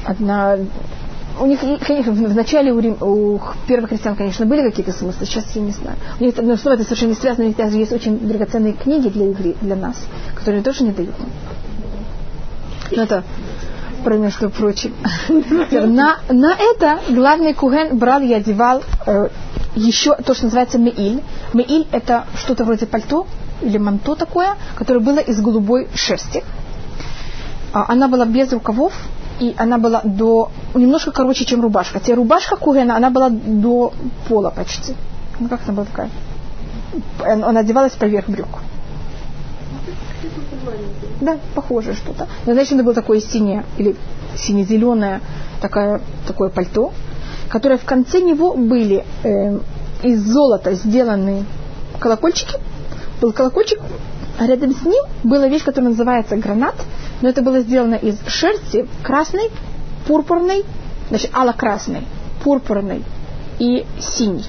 [0.05, 0.57] Одна...
[1.39, 5.45] У них, конечно, в начале у, Рим- у первых христиан, конечно, были какие-то смыслы, сейчас
[5.55, 5.97] я не знаю.
[6.19, 9.09] У них одно слово это совершенно не связано, у них даже есть очень драгоценные книги
[9.09, 9.97] для, игры, для нас,
[10.33, 11.13] которые тоже не дают.
[12.89, 13.23] Ну, это
[14.03, 14.93] про между прочим.
[15.71, 19.27] На, на это главный куген брал и одевал э,
[19.77, 21.23] еще то, что называется меиль.
[21.53, 23.27] Меиль это что-то вроде пальто
[23.61, 26.43] или манто такое, которое было из голубой шерсти.
[27.73, 28.93] А, Она была без рукавов,
[29.39, 31.99] и она была до немножко короче, чем рубашка.
[31.99, 33.93] Те рубашка Кугена, она была до
[34.27, 34.95] пола почти.
[35.39, 36.09] Ну как она была такая?
[37.23, 38.47] Она одевалась поверх брюк.
[41.21, 42.27] Да, похоже что-то.
[42.45, 43.95] Но значит, это было такое синее или
[44.35, 45.21] сине-зеленое
[45.61, 46.93] такое, такое пальто,
[47.49, 49.59] которое в конце него были э,
[50.03, 51.45] из золота сделаны
[51.99, 52.57] колокольчики.
[53.21, 53.79] Был колокольчик,
[54.39, 56.75] а рядом с ним была вещь, которая называется гранат,
[57.21, 59.49] но это было сделано из шерсти красной,
[60.07, 60.63] пурпурной,
[61.09, 62.05] значит, ало-красной,
[62.43, 63.03] пурпурной
[63.59, 64.45] и синей.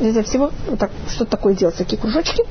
[0.00, 2.42] Из всего вот так, что такое делать, такие кружочки.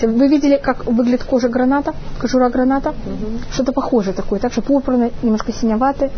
[0.00, 2.90] Вы видели, как выглядит кожа граната, кожура граната?
[2.90, 3.52] Угу.
[3.52, 6.10] Что-то похожее такое, так что пурпурное, немножко синеватое.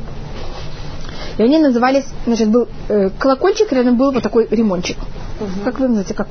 [1.38, 4.98] И они назывались, значит, был э, колокольчик, рядом был вот такой ремончик.
[5.40, 5.64] Угу.
[5.64, 6.28] Как вы называете, как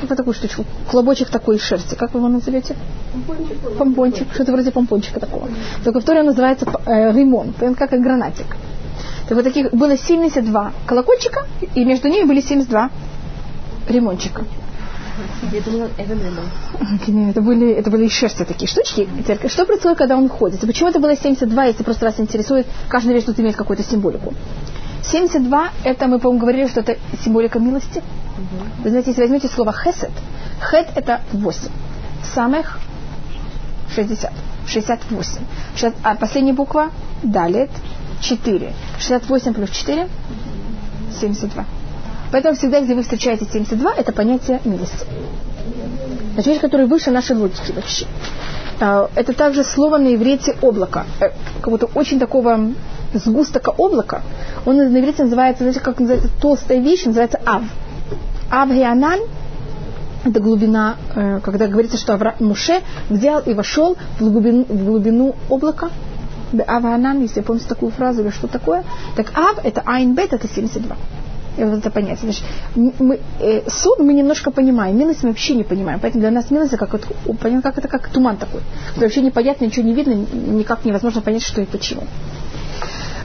[0.00, 1.94] вот такую штучку, клобочек такой из шерсти.
[1.94, 2.74] Как вы его назовете?
[3.12, 3.78] Помпончик.
[3.78, 4.26] Помпончик.
[4.32, 5.48] Что-то вроде помпончика такого.
[5.84, 8.46] Только второе называется э, ремон, как и гранатик.
[9.28, 12.90] Так вот таких было 72 колокольчика, и между ними были 72
[13.88, 14.44] ремончика.
[15.52, 16.16] Я думала, это
[17.30, 19.08] Это были, это были из шерсти такие штучки.
[19.48, 20.60] Что происходит, когда он ходит?
[20.60, 24.34] Почему это было 72, если просто вас интересует, каждая вещь тут имеет какую-то символику.
[25.04, 27.98] 72, это мы, по-моему, говорили, что это символика милости.
[27.98, 28.82] Угу.
[28.84, 30.10] Вы знаете, если возьмете слово хесед,
[30.60, 31.68] хет это 8.
[32.34, 32.80] Самых
[33.94, 34.32] 60.
[34.66, 35.40] 68.
[35.74, 36.90] 60, а последняя буква
[37.22, 37.70] далит
[38.20, 38.72] 4.
[38.98, 40.08] 68 плюс 4
[41.20, 41.64] 72.
[42.34, 45.06] Поэтому всегда, где вы встречаете 72, это понятие милости.
[46.36, 48.06] Это вещь, которая выше нашей логики вообще.
[48.80, 51.04] А, это также слово на иврите облако.
[51.20, 51.28] Э,
[51.60, 52.72] как будто очень такого
[53.12, 54.22] сгустка облака.
[54.66, 57.62] Он на иврите называется, знаете, как называется толстая вещь, называется ав.
[58.50, 59.20] Ав геанан
[60.24, 65.36] это глубина, э, когда говорится, что Авра, Муше взял и вошел в глубину, в глубину
[65.48, 65.90] облака.
[66.66, 68.82] Аванан, если помните такую фразу или что такое.
[69.14, 70.96] Так Ав это Айн Бет, это 72
[71.56, 72.32] и вот это понятие.
[72.32, 72.44] Значит,
[72.98, 76.00] мы, э, суд мы немножко понимаем, милость мы вообще не понимаем.
[76.00, 77.06] Поэтому для нас милость как, вот,
[77.62, 78.60] как это как туман такой.
[78.88, 82.02] Когда вообще непонятно, ничего не видно, никак невозможно понять, что и почему.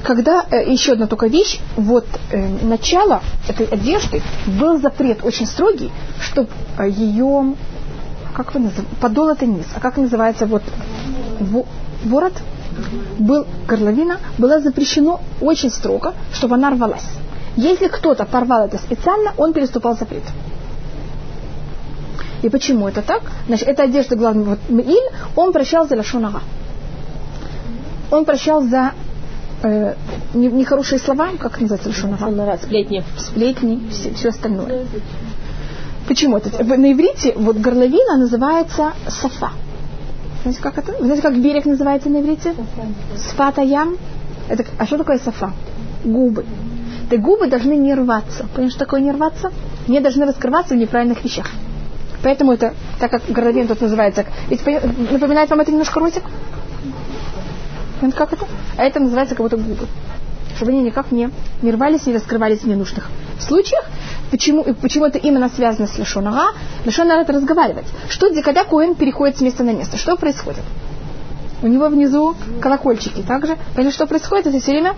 [0.04, 4.22] Когда, э, еще одна только вещь, вот э, начало этой одежды
[4.60, 7.56] был запрет очень строгий, чтобы э, ее,
[8.34, 10.63] как вы называете, подол это низ, а как называется вот
[11.39, 11.65] в,
[12.06, 12.34] ворот,
[13.18, 17.08] был горловина, было запрещено очень строго, чтобы она рвалась.
[17.55, 20.23] Если кто-то порвал это специально, он переступал запрет.
[22.41, 23.21] И почему это так?
[23.47, 26.41] Значит, это одежда главного вот, Меиль, он прощал за Лашонага.
[28.12, 28.93] Он прощал за
[29.63, 29.95] э,
[30.33, 32.57] нехорошие слова, как называется Лашонага?
[32.63, 33.03] Сплетни.
[33.17, 34.85] Сплетни, все, все остальное.
[36.07, 36.63] Почему это?
[36.63, 39.51] На иврите вот горловина называется сафа.
[40.43, 40.95] Знаете, как это?
[40.99, 42.55] Знаете, как берег называется на иврите?
[43.17, 43.97] Сфата ям.
[44.47, 45.51] Это, а что такое сафа?
[46.03, 46.45] Губы.
[47.10, 48.45] Ты губы должны не рваться.
[48.54, 49.52] Понимаешь, что такое не рваться?
[49.88, 51.48] Не должны раскрываться в неправильных вещах.
[52.22, 56.24] Поэтому это, так как горловин тут называется, ведь напоминает вам это немножко ротик?
[58.15, 58.45] Как это?
[58.78, 59.88] А это называется как будто губы.
[60.56, 61.30] Чтобы они никак не,
[61.62, 63.86] не рвались, не раскрывались в ненужных случаях.
[64.32, 66.54] Почему, почему это именно связано с лишонага?
[66.86, 67.86] Лишонага это разговаривать.
[68.10, 69.98] Что, когда Коэн переходит с места на место?
[69.98, 70.63] Что происходит?
[71.62, 73.22] У него внизу колокольчики.
[73.22, 74.48] Также, понимаете, что происходит?
[74.48, 74.95] Это все время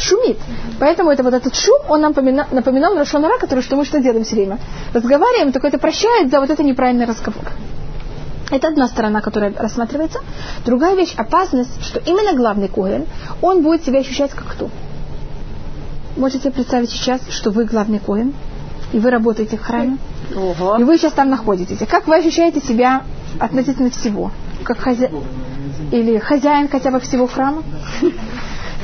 [0.00, 0.38] шумит.
[0.78, 4.24] Поэтому это вот этот шум, он нам напоминал, напоминал Рошонара, который что мы что делаем
[4.24, 4.58] все время?
[4.92, 7.44] Разговариваем, только это прощает за вот это неправильный разговор.
[8.50, 10.20] Это одна сторона, которая рассматривается.
[10.64, 13.06] Другая вещь, опасность, что именно главный Коэн,
[13.42, 14.70] он будет себя ощущать как кто?
[16.16, 18.32] Можете представить сейчас, что вы главный Коэн,
[18.92, 19.98] и вы работаете в храме,
[20.34, 20.78] Ого.
[20.78, 21.78] и вы сейчас там находитесь.
[21.88, 23.02] как вы ощущаете себя
[23.38, 24.30] относительно всего?
[24.64, 25.10] Как хозя...
[25.92, 27.62] Или хозяин хотя бы всего храма?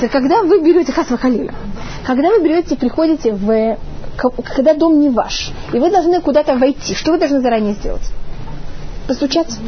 [0.08, 1.54] Когда вы берете хасва халиля,
[2.04, 3.78] когда вы берете, приходите в
[4.16, 8.02] когда дом не ваш, и вы должны куда-то войти, что вы должны заранее сделать?
[9.08, 9.58] Постучаться.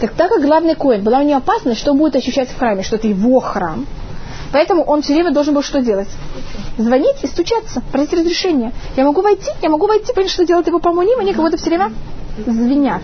[0.00, 2.82] Так так как главный коин была у него опасность, что он будет ощущать в храме,
[2.82, 3.86] что это его храм,
[4.52, 6.08] поэтому он все время должен был что делать?
[6.78, 8.72] Звонить и стучаться, просить разрешения.
[8.96, 11.70] Я могу войти, я могу войти, понять, что делать его помоним, они как будто все
[11.70, 11.92] время
[12.46, 13.02] звенят.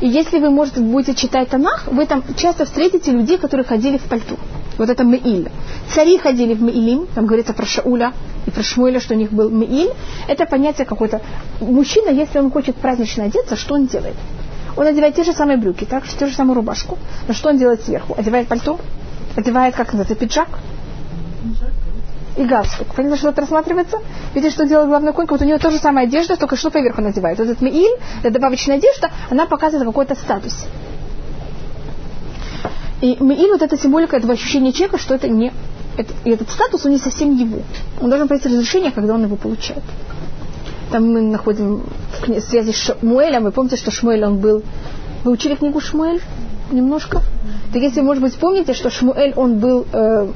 [0.00, 4.04] И если вы, может, будете читать Танах, вы там часто встретите людей, которые ходили в
[4.04, 4.36] пальту.
[4.80, 5.50] Вот это Меиль.
[5.94, 8.14] Цари ходили в Меилим, там говорится про Шауля
[8.46, 9.90] и про Шмуэля, что у них был Меиль.
[10.26, 11.20] Это понятие какое-то.
[11.60, 14.16] Мужчина, если он хочет празднично одеться, что он делает?
[14.78, 16.96] Он одевает те же самые брюки, так, те же самую рубашку.
[17.28, 18.14] Но что он делает сверху?
[18.16, 18.80] Одевает пальто?
[19.36, 20.48] Одевает, как называется, пиджак?
[22.36, 22.94] и галстук.
[22.94, 23.98] Понятно, что это рассматривается?
[24.34, 25.26] Видите, что делает главный конь?
[25.28, 27.38] Вот у него тоже самая одежда, только что поверху надевает.
[27.38, 30.66] Вот этот мииль, это добавочная одежда, она показывает какой-то статус.
[33.00, 35.52] И Меиль, вот эта символика этого ощущения человека, что это не...
[35.96, 37.58] Это, и этот статус, он не совсем его.
[38.00, 39.82] Он должен пройти разрешение, когда он его получает.
[40.90, 41.82] Там мы находим
[42.20, 43.44] в связи с Шмуэлем.
[43.44, 44.62] Вы помните, что Шмуэль, он был...
[45.24, 46.20] Вы учили книгу Шмуэль
[46.70, 47.22] немножко?
[47.72, 49.86] Так если, может быть, помните, что Шмуэль, он был...
[49.92, 50.28] Э,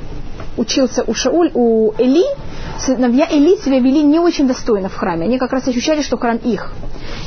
[0.57, 2.25] учился у Шауль, у Эли,
[2.79, 5.27] сыновья Эли себя вели не очень достойно в храме.
[5.27, 6.73] Они как раз ощущали, что храм их.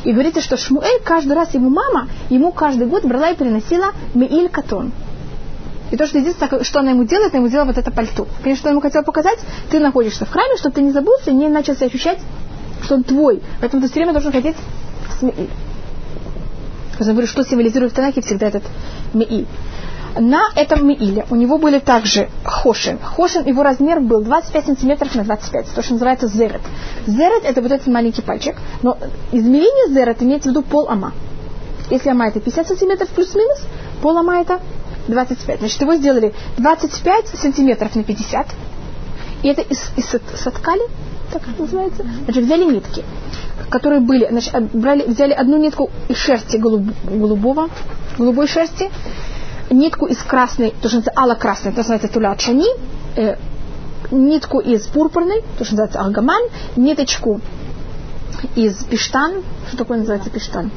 [0.04, 4.50] И говорится, что Шмуэль каждый раз его мама ему каждый год брала и приносила Меиль
[4.50, 4.92] Катон.
[5.92, 8.28] И то, что единственное, что она ему делает, она ему делала вот это пальто.
[8.42, 11.34] Конечно, что она ему хотела показать, ты находишься в храме, чтобы ты не забылся и
[11.34, 12.20] не начал себя ощущать,
[12.84, 13.42] что он твой.
[13.60, 14.56] Поэтому ты все время должен хотеть
[15.18, 15.50] с Меиль.
[17.00, 18.64] Я говорю, что символизирует в Танахе всегда этот
[19.14, 19.48] Меиль.
[20.20, 22.98] На этом Меиле у него были также хошин.
[23.00, 26.62] Хошин, его размер был 25 сантиметров на 25, то, что называется зерет.
[27.06, 28.98] Зерет это вот этот маленький пальчик, но
[29.32, 31.14] измерение зерет имеется в виду пол ама.
[31.92, 33.60] Если ама это 50 сантиметров плюс-минус,
[34.02, 34.60] пол ама это
[35.08, 35.60] 25.
[35.60, 38.48] Значит, его сделали 25 сантиметров на 50.
[39.44, 40.82] И это из, из соткали,
[41.32, 42.06] так это называется.
[42.26, 43.04] Значит, взяли нитки,
[43.70, 47.70] которые были, значит, брали, взяли одну нитку из шерсти голуб, голубого,
[48.18, 48.90] голубой шерсти,
[49.70, 52.68] нитку из красной, то, что называется ало-красной, то, что называется туля чани,
[53.16, 53.36] э,
[54.12, 56.42] нитку из пурпурной, то, что называется аргаман,
[56.76, 57.42] ниточку
[58.56, 60.72] из пиштан, что такое называется пиштан?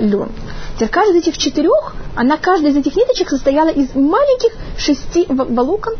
[0.00, 0.28] Лен.
[0.76, 5.94] Теперь каждый из этих четырех, она каждая из этих ниточек состояла из маленьких шести волокон,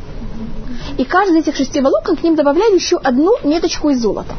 [0.99, 4.35] и каждый из этих шести волокон к ним добавляли еще одну ниточку из золота.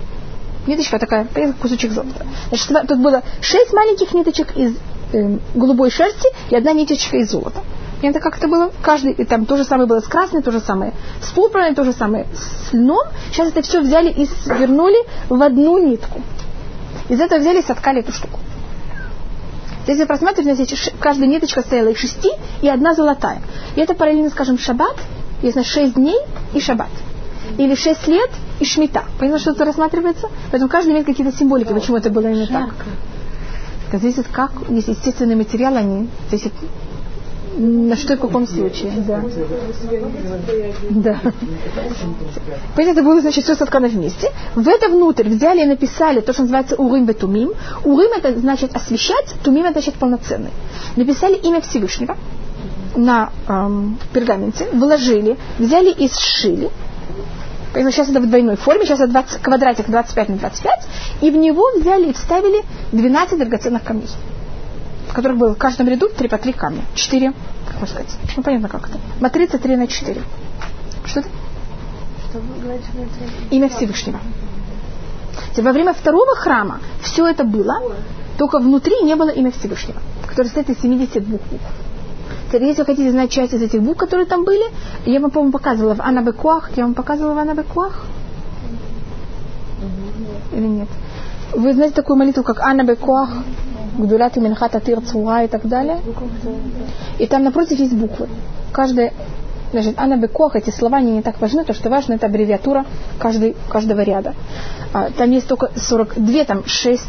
[0.68, 1.28] Ниточка такая,
[1.62, 2.26] кусочек золота.
[2.50, 4.76] Значит, тут было шесть маленьких ниточек из
[5.12, 7.60] э, голубой шерсти и одна ниточка из золота.
[8.02, 8.72] И это как это было?
[8.82, 11.86] Каждый, и там то же самое было с красной, то же самое с пурпурной, то
[11.86, 13.08] же самое с льном.
[13.32, 14.98] Сейчас это все взяли и свернули
[15.30, 16.22] в одну нитку.
[17.10, 18.40] Из этого взяли и соткали эту штуку.
[19.88, 22.30] Если вы просматриваете, значит, каждая ниточка стояла из шести,
[22.62, 23.42] и одна золотая.
[23.76, 24.96] И это параллельно, скажем, шаббат,
[25.42, 26.20] если шесть дней
[26.54, 26.92] и шаббат.
[27.58, 28.30] Или шесть лет
[28.62, 29.04] и шмита.
[29.20, 30.30] Понятно, что это рассматривается?
[30.52, 32.74] Поэтому каждый имеет какие-то символики, почему это было именно так.
[33.90, 36.54] Это зависит как, есть естественный материал, они зависит
[37.58, 39.22] на что и в каком случае, да.
[40.90, 41.20] Да.
[42.76, 44.32] Поэтому это было, значит, все соткано вместе.
[44.56, 47.54] В это внутрь взяли и написали то, что называется урим бетумим.
[47.84, 50.52] Урим это значит освещать, тумим это значит полноценный.
[50.96, 52.18] Написали имя Всевышнего
[52.96, 56.70] на эм, пергаменте, вложили, взяли и сшили.
[57.74, 60.88] Поэтому сейчас это в двойной форме, сейчас это 20, квадратик 25 на 25,
[61.22, 64.10] и в него взяли и вставили 12 драгоценных камней
[65.08, 66.82] в которых было в каждом ряду 3 по 3 камня.
[66.96, 67.34] 4,
[67.68, 68.18] как можно сказать?
[68.36, 68.98] Ну, понятно, как это.
[69.20, 70.22] Матрица 3 на 4.
[71.06, 71.30] Что это?
[73.52, 74.20] Имя Всевышнего.
[75.56, 77.76] Во время второго храма все это было,
[78.38, 81.66] только внутри не было имя Всевышнего, которое состоит из 72 букв.
[82.48, 84.64] Теперь, если вы хотите знать часть из этих букв, которые там были,
[85.06, 86.72] я вам, по-моему, показывала в Анабекуах.
[86.76, 88.06] Я вам показывала в Анабекуах?
[90.52, 90.88] Или нет?
[91.54, 93.30] Вы знаете такую молитву, как Анабекуах?
[93.98, 96.00] Гдулят и Минхата Тир Цура и так далее.
[97.20, 98.28] И там напротив есть буквы.
[98.72, 99.14] Каждая
[99.74, 102.86] Значит, Анна Бекох, эти слова они не так важны, то, что важно, это аббревиатура
[103.18, 104.36] каждый, каждого ряда.
[104.94, 107.02] А, там есть только 42, там 6,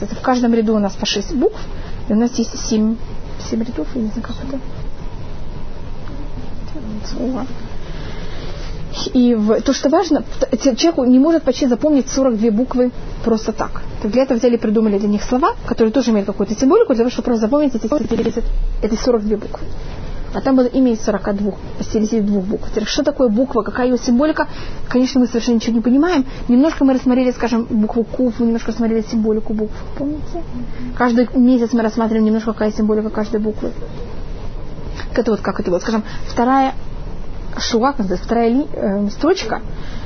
[0.00, 1.60] это в каждом ряду у нас по 6 букв,
[2.08, 2.96] и у нас есть 7,
[3.50, 4.58] 7 рядов, я не знаю, как это.
[9.12, 10.24] И в, то, что важно,
[10.62, 12.90] человек не может почти запомнить 42 буквы
[13.24, 13.82] просто так.
[14.02, 17.04] так для этого взяли и придумали для них слова, которые тоже имеют какую-то символику, для
[17.04, 17.86] того, чтобы просто запомнить эти,
[18.82, 19.66] эти 42 буквы.
[20.34, 22.68] А там было имя из 42, 72 букв.
[22.84, 24.46] Что такое буква, какая ее символика,
[24.88, 26.26] конечно, мы совершенно ничего не понимаем.
[26.48, 30.42] Немножко мы рассмотрели, скажем, букву Куф, мы немножко рассмотрели символику букв, помните?
[30.96, 33.72] Каждый месяц мы рассматриваем немножко, какая символика каждой буквы.
[35.14, 36.74] Это вот как это вот, скажем, вторая
[37.60, 39.60] шура, вторая ли, э, строчка,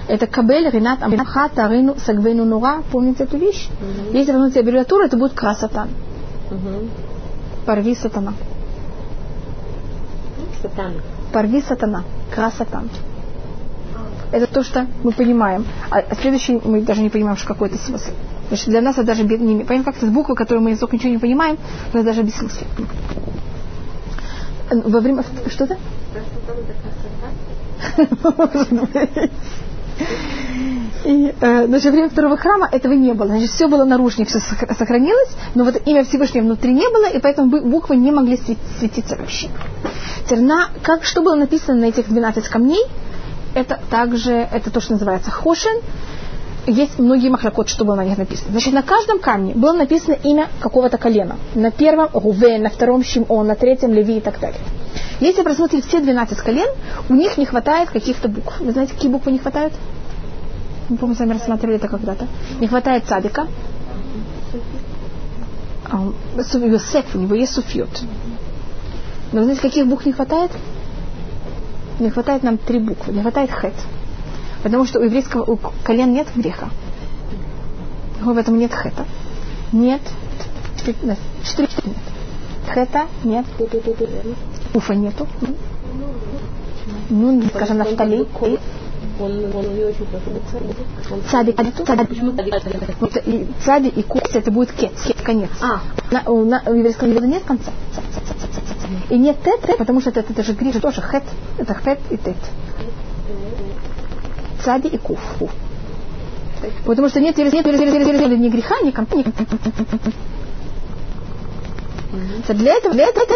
[0.09, 2.83] это кабель, ренат, амха, тарину, сагвену, нура.
[2.91, 3.69] Помните эту вещь?
[3.69, 4.17] Mm-hmm.
[4.17, 5.89] Если вернуть аббревиатуру, это будет красотан.
[6.51, 6.89] Mm-hmm.
[7.67, 8.35] Порви сатана.
[10.61, 11.01] Сатана.
[11.33, 12.05] Порви сатана.
[12.35, 12.91] Красотан.
[14.33, 15.65] Это то, что мы понимаем.
[15.91, 18.11] А следующий мы даже не понимаем, что какой это смысл.
[18.49, 21.19] Значит, для нас это даже не понятно, как это буквы, которые мы язык ничего не
[21.19, 21.59] понимаем,
[21.93, 22.71] это даже бессмысленно.
[24.71, 25.25] Во время...
[25.49, 25.77] Что-то?
[31.05, 33.29] И э, во время второго храма этого не было.
[33.29, 37.51] Значит, все было наружнее, все сохранилось, но вот имя Всевышнего внутри не было, и поэтому
[37.51, 38.39] буквы не могли
[38.79, 39.49] светиться вообще.
[40.25, 42.85] Теперь, на, как, что было написано на этих 12 камней,
[43.55, 45.81] это также, это то, что называется хошин.
[46.67, 48.53] Есть многие махлякот, что было на них написано.
[48.53, 51.37] Значит, на каждом камне было написано имя какого-то колена.
[51.57, 54.61] На первом Рувен, на втором Шимон, на третьем Леви и так далее.
[55.23, 56.69] Если просмотреть все 12 колен,
[57.09, 58.59] у них не хватает каких-то букв.
[58.59, 59.73] Вы знаете, какие буквы не хватает?
[60.89, 62.27] Мы, помню, с вами рассматривали это когда-то.
[62.59, 63.47] Не хватает цадика.
[65.85, 67.89] А, Йосеф, у него есть суфьют.
[69.31, 70.51] Но вы знаете, каких букв не хватает?
[72.01, 73.13] Не хватает нам три буквы.
[73.13, 73.75] Не хватает хет.
[74.65, 76.69] Потому что у еврейского у колен нет греха.
[78.21, 79.07] В этом нет хета.
[79.71, 80.03] Нет.
[80.79, 81.19] Четыре нет.
[82.75, 83.47] Хета нет.
[84.75, 85.27] Уфа нету.
[87.11, 88.27] Ну, скажем, нафтали.
[89.21, 91.23] Он, он не очень похож.
[91.31, 91.85] Цадик нету.
[91.85, 92.09] Цадик.
[92.09, 92.33] Почему
[93.01, 95.51] Вот и Цади и кус это будет кец, кец, конец.
[95.61, 95.81] А.
[96.11, 97.71] На, у, на, у еврейского народа нет конца.
[97.95, 99.15] Ца, ца, ца, ца, ца, ца.
[99.15, 101.25] И нет тет, тет, потому что это, это же гриф тоже хет.
[101.59, 102.37] Это хет и тет.
[104.65, 105.21] Цади и куф.
[106.85, 109.17] Потому что нет, нет, нет, нет, нет, нет, нет ни греха, ни конца.
[109.17, 109.25] ни-
[112.47, 113.27] So, Для этого, для этого,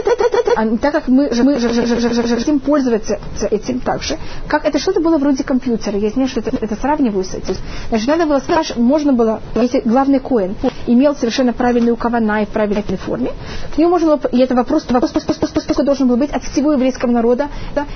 [0.57, 3.19] а так как мы, же- мы же- же- же- же- же- же хотим пользоваться
[3.51, 4.19] этим так же,
[4.49, 7.55] как это что-то было вроде компьютера, я знаю, что это, это сравниваю с этим.
[7.89, 10.57] Значит, надо было спрашивать, можно было, если главный коин
[10.87, 13.31] имел совершенно правильную кавана и в правильной форме,
[13.75, 16.45] к нему можно было, и это вопрос, вопрос, вопрос, вопрос, вопрос должен был быть от
[16.45, 17.87] всего еврейского народа, да,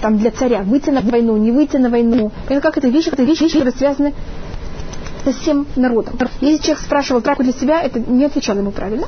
[0.00, 2.30] там для царя, выйти на войну, не выйти на войну.
[2.46, 4.14] Понимаете, как это вещи, это вещи, которые связаны
[5.24, 6.18] со всем народом.
[6.40, 9.06] Если человек спрашивал только для себя, это не отвечал ему правильно.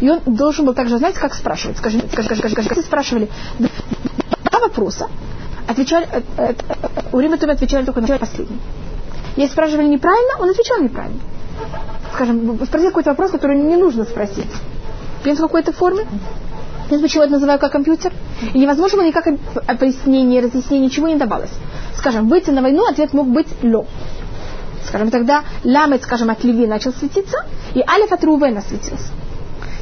[0.00, 1.78] И он должен был также знать, как спрашивать.
[1.78, 2.82] Скажи, скажи, скажи, скажи, скажи.
[2.82, 5.08] Спрашивали два вопроса,
[5.66, 6.08] отвечали,
[7.12, 8.58] Урим и Туми отвечали только на последний.
[9.36, 11.20] Если спрашивали неправильно, он отвечал неправильно.
[12.14, 14.50] Скажем, спросил какой-то вопрос, который не нужно спросить.
[15.22, 16.06] Понимаете, в какой-то форме?
[16.88, 18.12] Знаете, почему я это называю как компьютер?
[18.52, 21.50] И невозможно было никак об- пояснение, разъяснение, ничего не давалось.
[21.96, 23.86] Скажем, выйти на войну, ответ мог быть «ло».
[24.86, 29.08] Скажем, тогда ламет, скажем, от Леви начал светиться, и алиф от Рувена светился.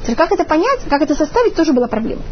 [0.02, 2.22] Теперь как это понять, как это составить, тоже была проблема.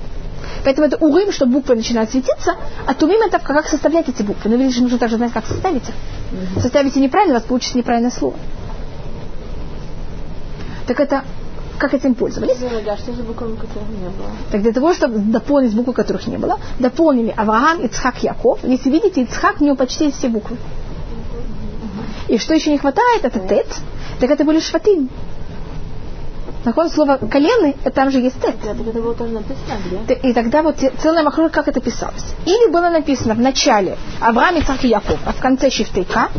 [0.65, 2.57] Поэтому это урим, что буквы начинают светиться,
[2.87, 4.51] а тумим это как составлять эти буквы.
[4.51, 5.95] Но видишь, нужно также знать, как составить их.
[6.61, 8.37] Составите неправильно, у вас получится неправильное слово.
[10.87, 11.25] Так это,
[11.79, 12.57] как этим пользовались?
[12.85, 14.31] Да, что же буквами, которых не было?
[14.51, 18.61] Так для того, чтобы дополнить буквы, которых не было, дополнили Авраам, Ицхак, Яков.
[18.65, 20.57] Если видите, Ицхак, у него почти все буквы.
[22.29, 23.67] И что еще не хватает, это тет.
[24.21, 25.09] Так это были шватим.
[26.65, 28.57] Нахон слово колены, там же есть тет.
[28.61, 32.35] Так И тогда вот целая махлюк, как это писалось.
[32.45, 36.31] Или было написано в начале Авраам, Ицхак и Яков, а в конце Шифтейка.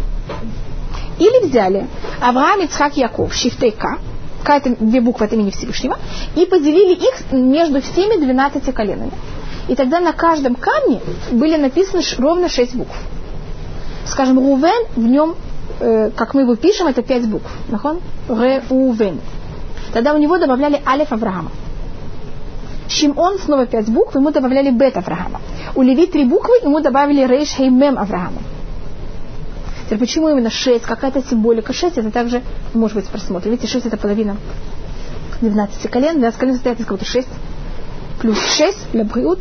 [1.18, 1.88] Или взяли
[2.22, 4.00] Авраам, Ицхак и Яков, Шифтейка,
[4.44, 5.98] К это две буквы от имени Всевышнего,
[6.36, 9.12] и поделили их между всеми 12 коленами.
[9.68, 12.96] И тогда на каждом камне были написаны ровно 6 букв.
[14.06, 15.36] Скажем, Рувен, в нем,
[15.80, 17.50] э, как мы его пишем, это 5 букв.
[17.70, 18.00] Нахон?
[18.28, 19.20] Реувен.
[19.94, 21.52] Тогда у него добавляли Алиф Авраама.
[22.90, 25.42] Шимон снова пять букв, ему добавляли бет Авраама.
[25.76, 28.42] У Леви три буквы, ему добавили рейш хеймем Авраама.
[29.86, 30.86] Теперь почему именно шесть?
[30.86, 32.42] Какая-то символика шесть, это также,
[32.74, 33.50] может быть, просмотр.
[33.50, 34.38] Видите, шесть это половина
[35.42, 37.30] 12 колен, 12 колен состоит из кого-то шесть
[38.20, 39.40] плюс шесть для бриут.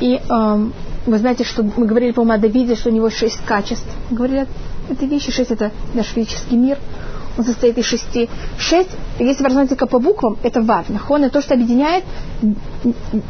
[0.00, 0.72] И эм,
[1.06, 3.86] вы знаете, что мы говорили, по-моему, о Давиде, что у него шесть качеств.
[4.10, 4.46] Говорили
[4.90, 6.78] этой вещи, шесть это наш физический мир.
[7.36, 8.28] Он состоит из шести.
[8.58, 10.88] Шесть, если вы рассмотрите по буквам, это вав.
[10.88, 12.04] Нахон, это то, что объединяет.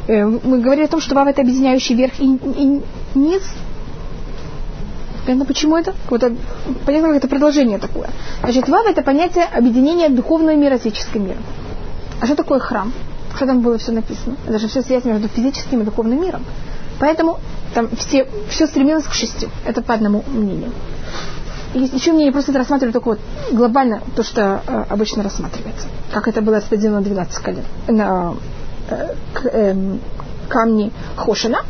[0.06, 2.80] э, Мы говорили о том, что вав это объединяющий верх и, и
[3.14, 3.42] низ.
[5.26, 5.94] Понятно, почему это?
[6.08, 6.36] Вот, это-
[6.86, 8.08] понятно, как это продолжение такое.
[8.42, 11.42] Значит, вав это понятие объединения духовного мира с физическим миром.
[12.20, 12.92] А что такое храм?
[13.36, 14.36] Что там было все написано?
[14.46, 16.44] Это же все связь между физическим и духовным миром.
[16.98, 17.38] Поэтому
[17.74, 19.48] там все, все стремилось к шести.
[19.66, 20.72] Это по одному мнению.
[21.78, 23.20] Еще мнение, просто это рассматриваю только вот
[23.52, 25.86] глобально то, что э, обычно рассматривается.
[26.12, 27.64] Как это было сделано 12 колен.
[27.86, 28.34] На
[28.90, 30.00] э, к- эм,
[30.48, 31.60] камне Хошина.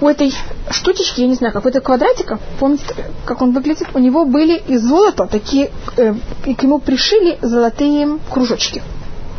[0.00, 0.34] У этой
[0.70, 2.84] штучечки, я не знаю, какой-то квадратика, помните,
[3.24, 3.88] как он выглядит?
[3.94, 6.14] У него были из золота такие, э,
[6.46, 8.82] и к нему пришили золотые кружочки.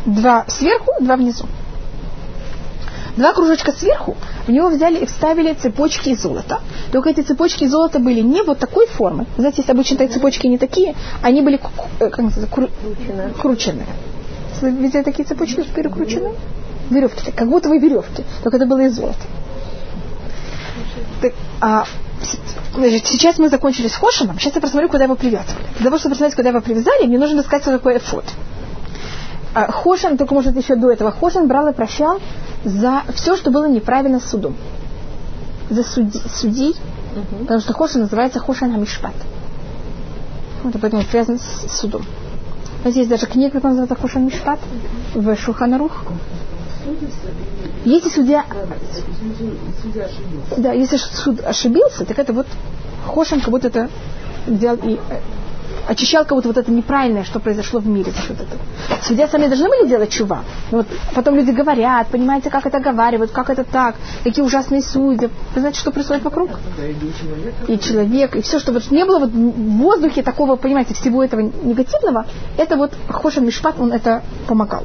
[0.06, 1.46] Два сверху, два внизу.
[3.16, 4.16] Два кружочка сверху,
[4.46, 6.60] в него взяли и вставили цепочки из золота.
[6.92, 9.26] Только эти цепочки из золота были не вот такой формы.
[9.36, 11.58] Знаете, если обычно такие цепочки не такие, они были
[12.00, 12.70] э, как называется, кру-
[13.40, 13.86] крученные.
[14.60, 16.34] Вы видели такие цепочки перекрученные?
[16.90, 19.18] Веревки, как будто вы веревки, только это было из золота.
[21.20, 21.84] Так, а,
[22.74, 25.64] значит, сейчас мы закончили с Хошином, сейчас я посмотрю, куда его привязывали.
[25.78, 28.24] Для того, чтобы посмотреть, куда его привязали, мне нужно сказать, что такое эфот.
[29.56, 32.20] А, Хошин, только может еще до этого, Хошин брал и прощал
[32.62, 34.54] за все, что было неправильно с судом.
[35.70, 36.76] За суди, судей,
[37.40, 39.14] потому что Хошин называется Хошин Хамишпат.
[40.62, 42.02] Вот поэтому связан с судом.
[42.82, 44.60] Здесь есть даже книга, которая называется Хошин Мишпат
[45.14, 46.04] в Шуханарух.
[47.86, 48.44] Если судья,
[50.58, 52.46] да, если суд ошибился, так это вот
[53.06, 53.88] Хошем как будто это
[54.46, 55.20] делал и э,
[55.88, 58.12] очищал будто вот это неправильное, что произошло в мире.
[58.28, 59.02] Вот это.
[59.02, 60.42] Судья сами должны были делать чува.
[60.70, 65.28] Но Вот потом люди говорят, понимаете, как это говорят, как это так, какие ужасные судьи.
[65.54, 66.50] Вы знаете, что происходит вокруг?
[67.68, 71.40] И человек, и все, что вот не было вот в воздухе такого, понимаете, всего этого
[71.40, 72.26] негативного,
[72.56, 74.84] это вот Хошем Мишпат, он это помогал.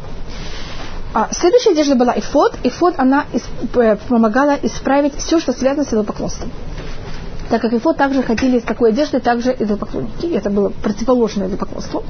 [1.13, 2.55] А следующая одежда была Ифод.
[2.63, 6.49] Ифод, она ис- э, помогала исправить все, что связано с идолопоклонством.
[7.51, 10.25] Так как Ифод также ходили с такой одеждой, также идолопоклонники.
[10.33, 12.03] Это было противоположное идолопоклонству.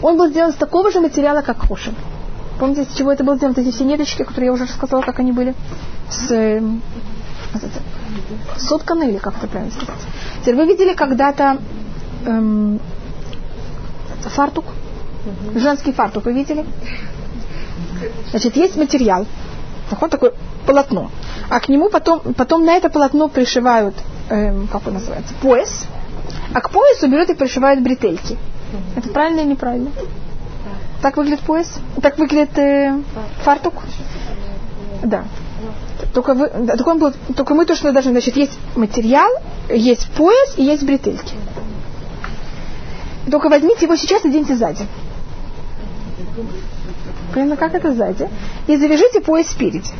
[0.00, 1.94] Он был сделан с такого же материала, как Хошем.
[2.58, 3.54] Помните, из чего это было сделано?
[3.54, 5.54] Вот Эти все ниточки, которые я уже рассказала, как они были?
[6.08, 6.62] С, э,
[8.56, 10.00] сотканы, или как это правильно сказать?
[10.40, 11.58] Теперь вы видели когда-то
[12.24, 12.80] эм,
[14.22, 14.64] фартук?
[15.54, 16.64] Женский фартук вы видели?
[18.30, 19.26] Значит, есть материал,
[20.00, 20.32] вот такое
[20.66, 21.10] полотно,
[21.50, 23.94] а к нему потом, потом на это полотно пришивают,
[24.28, 25.86] эм, как он называется, пояс,
[26.54, 28.36] а к поясу берут и пришивают бретельки.
[28.96, 29.90] Это правильно или неправильно?
[31.02, 31.78] Так выглядит пояс?
[32.02, 32.98] Так выглядит э,
[33.42, 33.74] фартук?
[35.02, 35.24] Да.
[36.12, 39.30] Только, вы, да, только, он был, только мы точно должны, значит, есть материал,
[39.68, 41.34] есть пояс и есть бретельки.
[43.30, 44.86] Только возьмите его сейчас и оденьте сзади.
[47.32, 48.28] Примерно как это сзади.
[48.66, 49.90] И завяжите пояс спереди.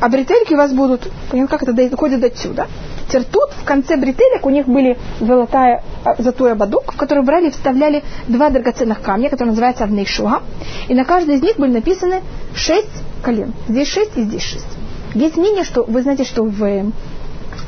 [0.00, 1.10] А бретельки у вас будут,
[1.48, 2.66] как это доходит до отсюда.
[3.08, 7.48] Теперь тут в конце бретелек у них были золотая, а, золотой ободок, в который брали
[7.48, 10.42] и вставляли два драгоценных камня, которые называются Авнейшуга.
[10.88, 12.22] И на каждой из них были написаны
[12.54, 12.90] шесть
[13.22, 13.54] колен.
[13.68, 14.66] Здесь шесть и здесь шесть.
[15.14, 16.84] Есть мнение, что вы знаете, что в э,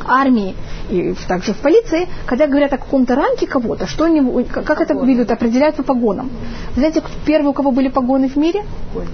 [0.07, 0.55] армии
[0.91, 4.95] и также в полиции, когда говорят о каком-то ранге кого-то, что они, как как это
[4.95, 6.31] ведут, определяют по погонам.
[6.75, 8.65] Знаете, первый, у кого были погоны в мире?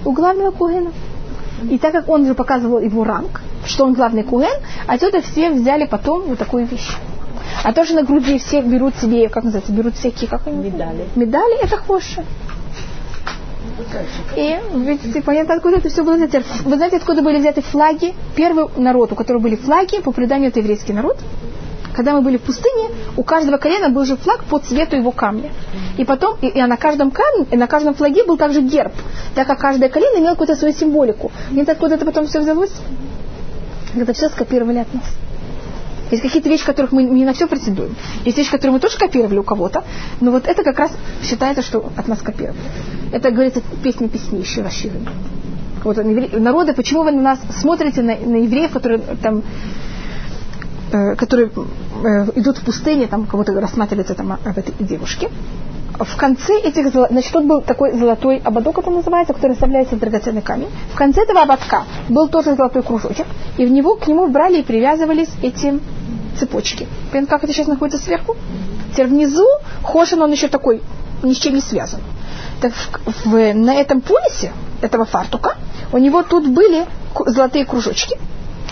[0.05, 0.93] У главного Кугена.
[1.71, 5.87] И так как он же показывал его ранг, что он главный Куген, отсюда все взяли
[5.87, 6.91] потом вот такую вещь.
[7.63, 10.71] А тоже на груди все берут себе, как называется, берут всякие, как они?
[10.71, 11.07] Медали.
[11.15, 12.25] Медали это хвоши.
[14.37, 16.43] И видите, понятно, откуда это все было взято.
[16.65, 18.15] Вы знаете, откуда были взяты флаги?
[18.37, 21.19] Первый народ, у которого были флаги, по преданию это еврейский народ.
[21.95, 25.53] Когда мы были в пустыне, у каждого колена был же флаг по цвету его камня.
[25.97, 28.93] И потом, и, и на каждом камне, и на каждом флаге был также герб,
[29.35, 31.31] так как каждое колено имело какую-то свою символику.
[31.53, 32.73] Нет, откуда это потом все взялось?
[33.95, 35.05] Это все скопировали от нас.
[36.11, 37.95] Есть какие-то вещи, которых мы не на все претендуем.
[38.25, 39.85] Есть вещи, которые мы тоже копировали у кого-то,
[40.21, 40.93] но вот это как раз
[41.23, 42.61] считается, что от нас копировали.
[43.13, 45.11] Это говорится в песне песни еще расширенно.
[45.85, 49.43] Вот народы, почему вы на нас смотрите на, на евреев, которые там
[50.95, 55.29] э, которые э, идут в пустыне, там кого-то рассматривается там об этой девушке.
[55.99, 60.43] В конце этих, значит, тут был такой золотой ободок, это называется, который вставляется в драгоценный
[60.43, 60.69] камень.
[60.93, 63.27] В конце этого ободка был тоже золотой кружочек,
[63.59, 65.79] и в него, к нему брали и привязывались эти
[66.39, 66.89] цепочки.
[67.13, 68.35] Понятно, как это сейчас находится сверху?
[68.93, 69.47] Теперь внизу
[69.85, 70.83] Хошин, он еще такой,
[71.23, 72.01] ни с чем не связан.
[72.61, 75.55] Так в, в- на этом поясе этого фартука
[75.93, 76.87] у него тут были
[77.27, 78.19] золотые кружочки,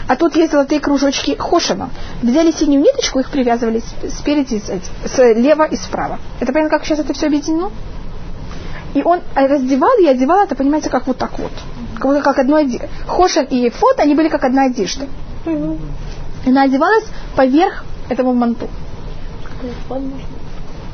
[0.09, 1.91] а тут есть золотые кружочки Хошина.
[2.23, 4.63] Взяли синюю ниточку, их привязывали спереди,
[5.07, 6.19] слева и справа.
[6.41, 7.71] Это понятно, как сейчас это все объединено?
[8.95, 11.53] И он раздевал и одевал это, понимаете, как вот так вот.
[11.95, 12.89] Как, будто как одно одежда.
[13.07, 15.07] Хошин и Фот, они были как одна одежда.
[15.47, 17.05] И она одевалась
[17.37, 18.69] поверх этого манту.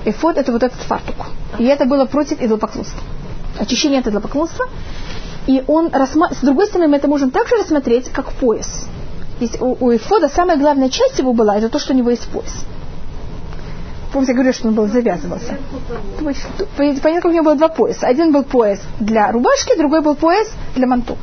[0.04, 1.16] Эфод это вот этот фартук.
[1.58, 3.02] И это было против идолопоклонства.
[3.58, 4.66] Очищение от идолопоклонства.
[5.48, 6.28] И он рассма...
[6.34, 8.86] с другой стороны, мы это можем также рассмотреть, как пояс.
[9.40, 12.28] Есть у, у эфода самая главная часть его была, это то, что у него есть
[12.28, 12.66] пояс.
[14.12, 15.56] Помните, я говорю, что он был завязывался.
[16.76, 18.06] Понятно, как у него было два пояса.
[18.06, 21.16] Один был пояс для рубашки, другой был пояс для манту.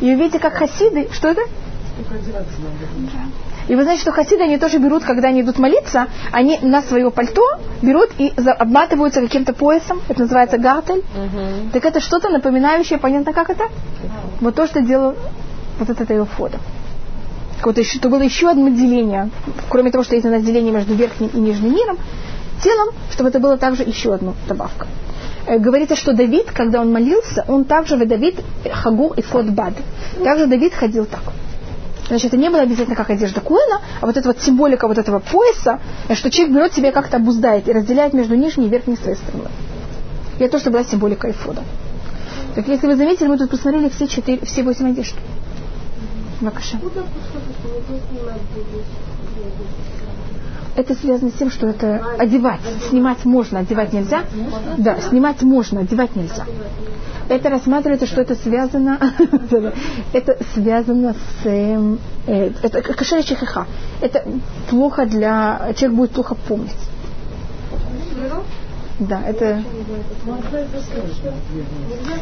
[0.00, 1.42] И вы видите, как хасиды, что это?
[3.68, 7.10] И вы знаете, что хасиды, они тоже берут, когда они идут молиться, они на свое
[7.10, 7.42] пальто
[7.82, 11.02] берут и обматываются каким-то поясом, это называется гартель.
[11.72, 13.64] Так это что-то напоминающее, понятно, как это?
[14.40, 15.14] Вот то, что делал
[15.78, 16.58] вот это его фото.
[17.62, 19.30] Вот еще, это было еще одно деление,
[19.68, 21.98] кроме того, что есть разделение между верхним и нижним миром,
[22.62, 24.86] телом, чтобы это было также еще одна добавка.
[25.46, 28.36] Э, Говорится, что Давид, когда он молился, он также Давид
[28.72, 29.74] хагур и фотбад.
[30.24, 31.20] Также Давид ходил так.
[32.08, 35.18] Значит, это не было обязательно как одежда Куэна, а вот эта вот символика вот этого
[35.18, 35.78] пояса,
[36.14, 39.50] что человек берет себя как-то обуздает и разделяет между нижней и верхней своей стороной.
[40.38, 41.62] И это тоже была символика эфода.
[42.54, 45.14] Так если вы заметили, мы тут посмотрели все четыре, все восемь одежд.
[46.40, 46.78] Макаша.
[50.78, 52.60] Это связано с тем, что это одевать.
[52.88, 54.22] Снимать можно, одевать нельзя.
[54.76, 56.44] Да, снимать можно, одевать нельзя.
[57.28, 58.96] Это рассматривается, что это связано,
[60.12, 61.96] это связано с э,
[62.62, 63.66] это кашель чихиха.
[64.00, 64.24] Это
[64.70, 66.70] плохо для человек будет плохо помнить.
[69.00, 69.62] Да, это...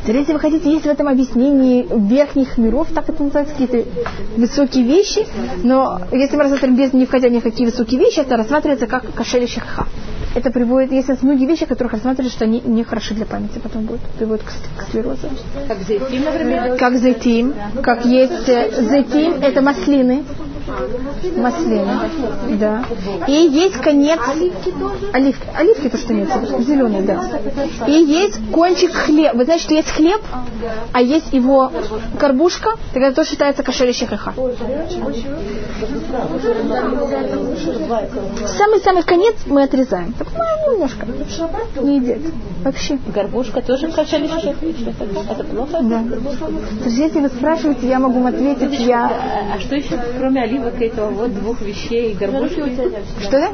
[0.03, 3.89] Теперь, если вы хотите, есть в этом объяснении верхних миров, так это называется, какие-то
[4.37, 5.27] высокие вещи,
[5.63, 9.13] но если мы рассматриваем без не входя ни в какие высокие вещи, это рассматривается как
[9.15, 9.87] кошель шахха.
[10.35, 14.03] Это приводит, есть многие вещи, которых рассматривают, что они не хороши для памяти потом будут,
[14.19, 14.49] приводят к,
[14.79, 15.29] к склерозу.
[15.67, 16.77] Как зайтим, например?
[16.77, 20.25] Как зайтим, как есть э, зайтим, это маслины,
[21.37, 21.93] маслины,
[22.59, 22.85] да.
[23.27, 24.21] И есть конец
[25.13, 26.29] оливки, оливки то, что нет,
[26.61, 27.23] зеленый, да.
[27.87, 29.37] И есть кончик хлеба.
[29.37, 30.21] Вы знаете, что есть хлеб,
[30.93, 31.71] а есть его
[32.19, 34.33] горбушка, тогда это тоже считается кошель щехаха.
[38.57, 40.13] Самый-самый конец мы отрезаем.
[40.15, 41.07] Так, ну, немножко.
[41.83, 42.19] Не едят.
[42.65, 42.99] Вообще.
[43.15, 45.79] Горбушка тоже кошель Это плохо?
[45.83, 46.05] Да.
[46.83, 49.11] Слушайте, если вы спрашиваете, я могу вам ответить, я...
[49.55, 52.63] А, что еще, кроме оливок этого вот двух вещей, горбушки?
[53.21, 53.51] Что да?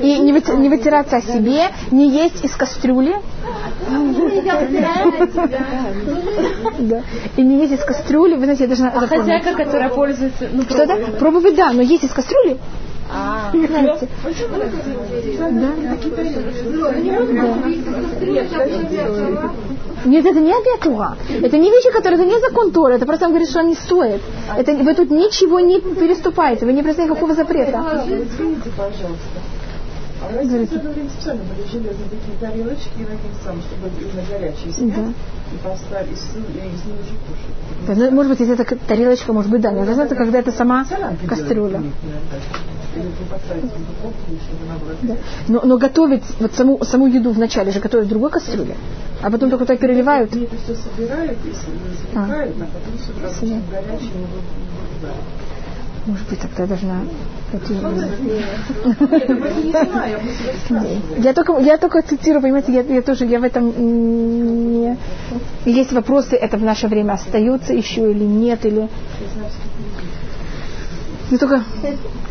[0.00, 3.14] И не, выти- не вытираться о себе, не есть из кастрюли.
[6.78, 7.02] Да.
[7.36, 8.34] И не есть из кастрюли.
[8.34, 9.20] Вы знаете, я должна А запомнить.
[9.20, 10.96] хозяйка, которая пользуется, ну, Что да?
[11.18, 12.58] Пробовать, да, но есть из кастрюли.
[13.08, 14.08] А, Знаете.
[15.38, 15.70] Да.
[20.06, 21.16] Нет, это не обед Тура.
[21.42, 22.94] Это не вещи, которые, это не закон Тора.
[22.94, 24.20] Это просто он говорит, что они стоят.
[24.56, 26.64] Это, вы тут ничего не переступаете.
[26.66, 28.04] Вы не представляете никакого запрета.
[28.06, 29.38] Извините, пожалуйста.
[30.22, 33.56] А у нас в это время специально были железные такие тарелочки, и на них сам,
[33.60, 35.12] чтобы именно горячие снять, Да.
[35.52, 37.56] и поставить, и с- и из них уже кушать.
[37.88, 39.70] Ну, может быть, если это тарелочка, может быть, да.
[39.70, 40.86] Но это когда это сама
[41.26, 41.82] кастрюля.
[45.02, 45.16] Да.
[45.48, 48.74] Но, но готовить вот саму, саму еду вначале же готовят в другой кастрюле,
[49.22, 50.32] а потом только так переливают.
[50.32, 51.66] Они это все собирают и с-
[52.00, 53.62] запекают, а потом сюда Понятно.
[56.06, 57.00] Может быть, тогда должна...
[57.50, 57.74] пойти-
[61.18, 64.96] я только, я только цитирую, понимаете, я, я тоже, я в этом не...
[65.64, 68.88] Есть вопросы, это в наше время остается еще или нет, или...
[71.30, 71.64] Я только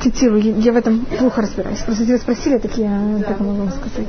[0.02, 1.80] цитирую, я, в этом плохо разбираюсь.
[1.80, 4.08] Просто вы спросили, так я так могу вам сказать.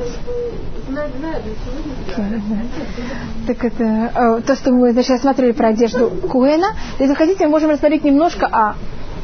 [3.46, 6.68] Так это э, то, что мы значит, рассматривали про одежду Куэна.
[7.00, 8.74] Если хотите, мы можем рассмотреть немножко о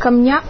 [0.02, 0.42] камня,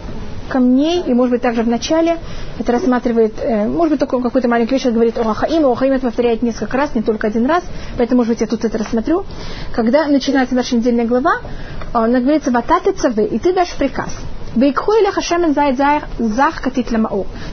[0.49, 2.17] камней, и, может быть, также в начале
[2.59, 6.41] это рассматривает, э, может быть, только какой-то маленький вещь говорит о Рахаим, о это повторяет
[6.41, 7.63] несколько раз, не только один раз,
[7.97, 9.25] поэтому, может быть, я тут это рассмотрю.
[9.71, 14.09] Когда начинается наша недельная глава, э, она говорится «Вататы цавы», и ты дашь приказ.
[14.55, 16.87] Бейкху или хашемен зах катит.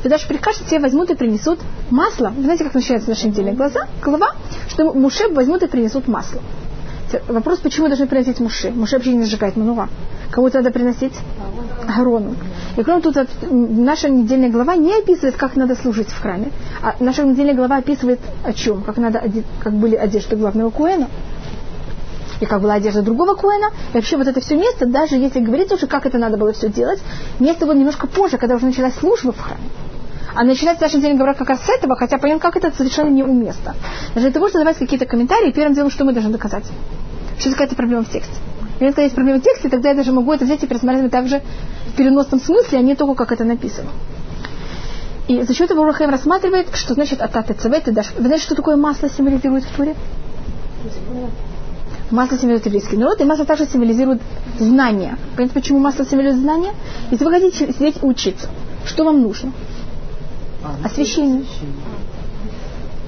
[0.03, 1.59] Ты дашь приказ, что тебе возьмут и принесут
[1.91, 2.33] масло.
[2.37, 4.33] Вы знаете, как начинается наша недельная глаза, глава,
[4.69, 6.41] что Муше возьмут и принесут масло.
[7.29, 8.71] Вопрос, почему должны приносить Муше?
[8.71, 9.89] Муше вообще не сжигает манура.
[10.31, 11.15] Кому-то надо приносить
[11.91, 12.34] Агарону.
[12.76, 16.51] И кроме того, наша недельная глава не описывает, как надо служить в храме.
[16.82, 18.82] А наша недельная глава описывает о чем?
[18.82, 19.22] Как, надо,
[19.61, 21.09] как были одежды главного Куэна,
[22.41, 23.70] и как была одежда другого Коэна.
[23.93, 26.68] И вообще вот это все место, даже если говорить уже, как это надо было все
[26.68, 27.01] делать,
[27.38, 29.68] место было немножко позже, когда уже началась служба в храме.
[30.34, 33.74] А начинается наша неделя говоря как раз с этого, хотя понятно, как это совершенно неуместно.
[34.14, 36.64] Даже для того, чтобы давать какие-то комментарии, первым делом, что мы должны доказать?
[37.38, 38.34] Что какая-то проблема в тексте.
[38.80, 41.43] Если есть проблема в тексте, тогда я даже могу это взять и пересмотреть также
[41.91, 43.91] в переносном смысле, а не только как это написано.
[45.28, 48.12] И за счет этого Рухаим рассматривает, что значит ататы цвет и дашь.
[48.16, 49.95] Вы знаете, что такое масло символизирует в Туре?
[52.11, 54.20] Масло символизирует еврейский народ, и масло также символизирует
[54.59, 55.16] знания.
[55.36, 56.72] Понимаете, почему масло символизирует знания?
[57.11, 58.49] Если вы хотите сидеть и учиться,
[58.84, 59.53] что вам нужно?
[60.84, 61.45] Освещение.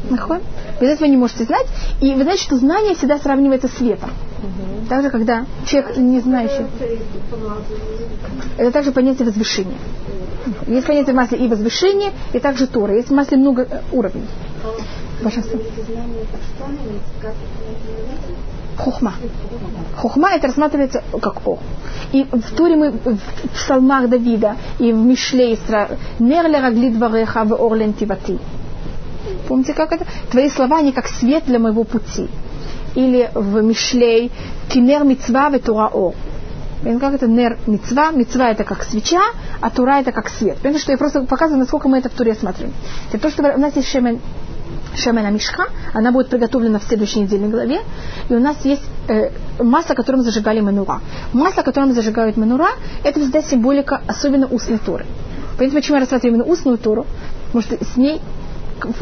[0.09, 0.43] Нахон?
[0.81, 1.67] Без этого не можете знать.
[2.01, 4.11] И вы знаете, что знание всегда сравнивается с светом.
[4.89, 6.67] Также, когда человек не знающий.
[8.57, 9.79] Это также понятие возвышения.
[10.67, 12.95] Есть понятие в масле и возвышение, и также Тора.
[12.95, 14.27] Есть в масле много э, уровней.
[15.23, 15.59] Пожалуйста.
[18.77, 19.15] Хухма.
[19.97, 21.59] Хухма это рассматривается как о.
[22.13, 23.19] И в Туре мы в
[23.55, 25.57] псалмах Давида и в Мишле
[26.19, 28.39] Нерле рагли двореха в орлен тивати.
[29.47, 30.07] Помните, как это?
[30.31, 32.29] Твои слова, они как свет для моего пути.
[32.95, 34.31] Или в Мишлей
[34.69, 36.15] Кинер мицва в Тура о.
[36.83, 38.11] Как это нер мицва?
[38.11, 39.23] Мицва это как свеча,
[39.61, 40.59] а тура это как свет.
[40.59, 42.73] Понимаете, что я просто показываю, насколько мы это в туре смотрим.
[43.09, 44.21] Теперь то, что у нас есть шемен,
[44.97, 47.83] шемена мишха, она будет приготовлена в следующей недельной главе,
[48.29, 49.31] и у нас есть э,
[49.63, 51.01] масло, которым зажигали манура.
[51.33, 52.71] Масло, которым зажигают манура,
[53.05, 55.07] это всегда символика, особенно устной туры.
[55.57, 57.07] Понимаете, почему я рассматриваю именно устную туру?
[57.47, 58.21] Потому что с ней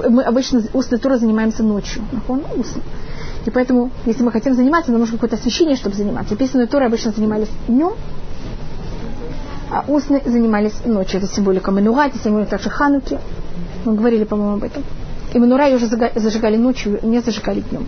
[0.06, 2.02] мы обычно устной Торой занимаемся ночью.
[2.28, 2.82] Он устно.
[3.46, 6.36] И поэтому, если мы хотим заниматься, нам нужно какое-то освещение, чтобы заниматься.
[6.36, 7.94] Письменной Торой обычно занимались днем,
[9.70, 11.20] а устные занимались ночью.
[11.20, 13.18] Это символика Манура, это символика также Хануки.
[13.84, 14.82] Мы говорили, по-моему, об этом.
[15.32, 17.86] И Манура ее уже зажигали ночью, не зажигали днем.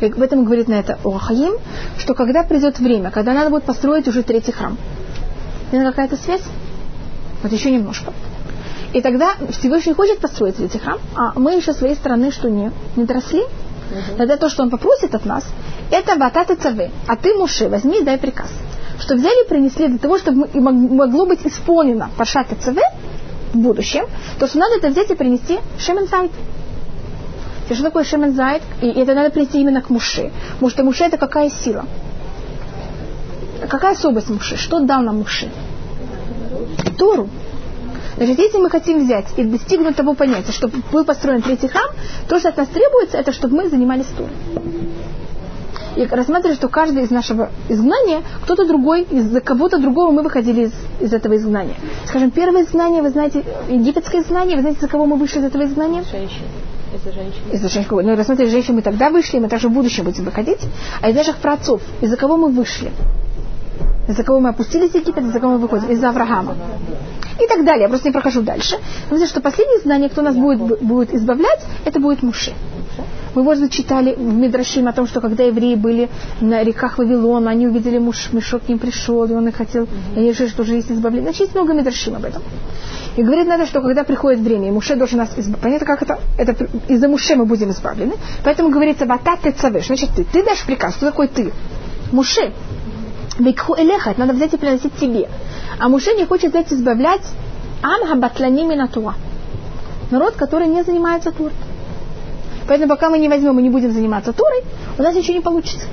[0.00, 1.54] И в этом говорит на это Орахаим,
[1.98, 4.76] что когда придет время, когда надо будет построить уже третий храм.
[5.70, 6.42] Это какая-то связь?
[7.42, 8.12] Вот еще немножко.
[8.92, 13.04] И тогда Всевышний хочет построить третий храм, а мы еще своей стороны что не, не
[13.04, 13.42] доросли.
[13.90, 14.16] Угу.
[14.18, 15.44] Тогда то, что он попросит от нас,
[15.90, 16.90] это бататы цавы.
[17.06, 18.50] А ты, Муше, возьми дай приказ.
[18.98, 22.82] Что взяли и принесли для того, чтобы могло быть исполнено пашаты цавы
[23.52, 24.04] в будущем,
[24.38, 26.30] то, что надо это взять и принести шемензайт.
[27.68, 28.62] И что такое шемензайт?
[28.80, 30.30] И это надо принести именно к Муше.
[30.54, 31.84] Потому что Муше это какая сила?
[33.68, 34.56] Какая особость Муше?
[34.56, 35.50] Что дал нам Муше?
[36.98, 37.28] Тору.
[38.16, 41.88] Значит, если мы хотим взять и достигнуть того понятия, чтобы был построен третий храм,
[42.28, 44.30] то, что от нас требуется, это чтобы мы занимались Торой.
[45.96, 50.72] И рассматривали, что каждый из нашего изгнания, кто-то другой, из-за кого-то другого мы выходили из,
[51.00, 51.74] из этого изгнания.
[52.06, 55.64] Скажем, первое изгнание, вы знаете, египетское изгнание, вы знаете, за кого мы вышли из этого
[55.64, 56.02] изгнания?
[56.10, 56.44] Женщин.
[56.94, 57.40] Из-за женщин.
[57.52, 57.90] Из-за женщин.
[57.90, 60.60] Ну, рассмотрели женщин мы тогда вышли, мы также в будущем будем выходить.
[61.02, 62.90] А из наших праотцов, из-за кого мы вышли?
[64.12, 65.88] Из-за кого мы опустились в Египет, из-за кого мы выходим?
[65.90, 66.54] Из-за Авраама
[67.40, 67.82] и так далее.
[67.82, 68.76] Я просто не прохожу дальше.
[69.08, 72.52] Потому что последнее знание, кто нас будет, будет избавлять, это будет Муше.
[73.34, 76.10] Мы, может быть, читали в Мидрашим о том, что когда евреи были
[76.42, 79.84] на реках Вавилона, они увидели муж, мешок к ним пришел, и он их хотел,
[80.14, 81.24] и они решили, что уже есть избавление.
[81.24, 82.42] Значит, есть много Мидрашим об этом.
[83.16, 85.62] И говорит надо, что когда приходит время, и Муше должен нас избавить.
[85.62, 86.18] Понятно, как это?
[86.36, 88.12] это из-за Муше мы будем избавлены.
[88.44, 89.86] Поэтому говорится, вата ты цавеш.
[89.86, 90.24] Значит, ты.
[90.24, 90.96] Ты дашь приказ.
[90.96, 91.52] Кто такой ты?
[92.12, 92.52] Муше.
[93.38, 94.10] Викху элеха.
[94.10, 95.28] Это надо взять и приносить тебе.
[95.78, 97.22] А Муше не хочет взять избавлять
[97.82, 99.14] Ам хабатлани минатуа.
[100.10, 101.52] Народ, который не занимается Турой.
[102.68, 104.62] Поэтому пока мы не возьмем и не будем заниматься Турой,
[104.98, 105.86] у нас ничего не получится.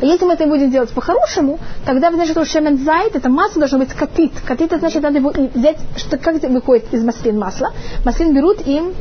[0.00, 3.78] А если мы это будем делать по-хорошему, тогда, значит, что шемен зайт, это масло должно
[3.78, 4.32] быть катит.
[4.44, 7.72] Катит, это значит, надо взять, что, как выходит из маслин масло.
[8.04, 8.92] Маслин берут им,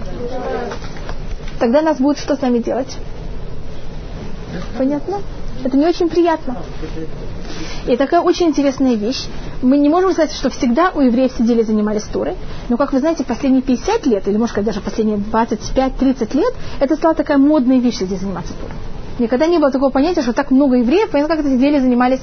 [1.60, 2.98] тогда нас будет что с нами делать?
[4.78, 5.22] Понятно?
[5.64, 6.58] Это не очень приятно.
[7.88, 9.26] И такая очень интересная вещь.
[9.62, 12.36] Мы не можем сказать, что всегда у евреев сидели и занимались Торой.
[12.70, 16.96] Но, как вы знаете, последние 50 лет, или, может сказать, даже последние 25-30 лет, это
[16.96, 18.76] стала такая модная вещь, сидеть заниматься Торой.
[19.20, 22.22] Никогда не было такого понятия, что так много евреев, понятно, как это сидели и занимались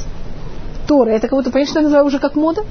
[0.86, 1.14] Торой.
[1.14, 2.62] Это кого-то, понятно, что я называю уже как мода.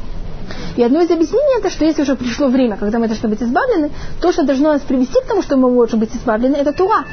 [0.75, 3.91] И одно из объяснений это, что если уже пришло время, когда мы должны быть избавлены,
[4.21, 7.05] то, что должно нас привести к тому, что мы можем быть избавлены, это Тура.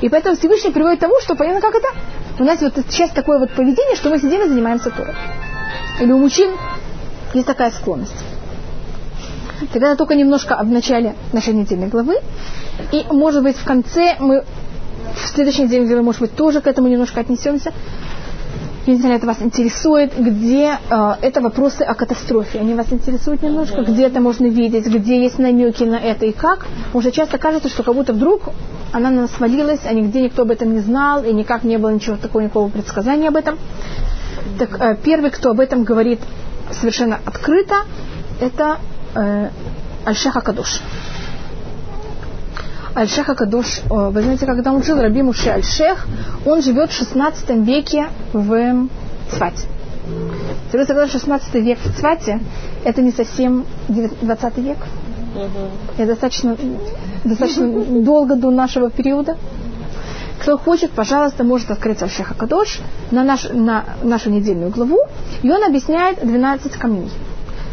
[0.00, 1.88] И поэтому Всевышний приводит к тому, что понятно, как это?
[2.38, 5.14] У нас вот сейчас такое вот поведение, что мы сидим и занимаемся Торой.
[6.00, 6.50] Или у мужчин
[7.32, 8.24] есть такая склонность.
[9.72, 12.16] Тогда только немножко в начале нашей недельной главы.
[12.90, 14.44] И, может быть, в конце мы
[15.14, 17.72] в следующей недельной главе, может быть, тоже к этому немножко отнесемся.
[18.86, 22.58] Я не знаю, это вас интересует, где э, это вопросы о катастрофе.
[22.58, 26.66] Они вас интересуют немножко, где это можно видеть, где есть намеки на это и как.
[26.92, 28.50] Уже часто кажется, что как будто вдруг
[28.94, 31.90] она на нас свалилась, а нигде никто об этом не знал, и никак не было
[31.90, 33.58] ничего такого, никакого предсказания об этом.
[34.56, 36.20] Так э, первый, кто об этом говорит
[36.70, 37.74] совершенно открыто,
[38.40, 38.78] это
[39.16, 39.48] э,
[40.06, 40.80] Аль-Шаха Кадуш.
[42.94, 46.06] Аль-Шех Кадуш, вы знаете, когда он жил, Раби Муше Аль-Шех,
[46.46, 48.88] он живет в 16 веке в.
[50.68, 52.38] Теперь тогда 16 век в Цвате,
[52.84, 54.78] это не совсем 20 век.
[55.96, 56.56] Это достаточно,
[57.24, 57.68] достаточно
[58.02, 59.36] долго до нашего периода.
[60.40, 62.80] Кто хочет, пожалуйста, может открыть Аль-Шеха Кадош
[63.10, 64.98] на, наш, на нашу недельную главу,
[65.42, 67.10] и он объясняет 12 камней.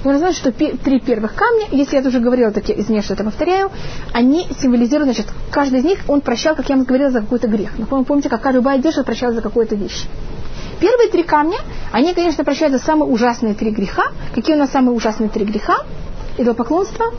[0.03, 3.69] Нужно знать, что три первых камня, если я уже говорила, так извиняюсь, что это повторяю,
[4.13, 7.77] они символизируют, значит, каждый из них, он прощал, как я вам говорила, за какой-то грех.
[7.77, 10.07] Напомню, помните, какая любая одежда прощала за какую-то вещь.
[10.79, 11.57] Первые три камня,
[11.91, 14.05] они, конечно, прощают за самые ужасные три греха.
[14.33, 15.75] Какие у нас самые ужасные три греха?
[16.37, 17.13] Идолопоклонство,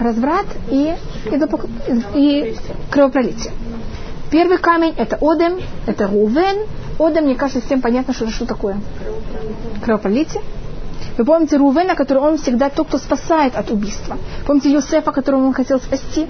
[0.00, 0.94] разврат и,
[1.26, 1.66] идолопок...
[2.14, 2.56] и
[2.90, 3.52] кровопролитие.
[4.30, 6.66] Первый камень– это Одем, это Рувен.
[6.98, 8.78] Одем, мне кажется, всем понятно, что что такое.
[9.84, 10.42] Кровопролитие.
[11.18, 14.16] Вы помните Рувена, который он всегда тот, кто спасает от убийства.
[14.46, 16.26] Помните Юсефа, которого он хотел спасти?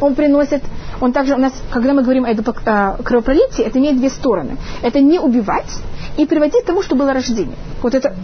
[0.00, 0.62] Он приносит,
[1.00, 4.56] он также у нас, когда мы говорим о кровопролитии, это имеет две стороны.
[4.82, 5.72] Это не убивать
[6.16, 7.56] и приводить к тому, что было рождение.
[7.82, 8.14] Вот это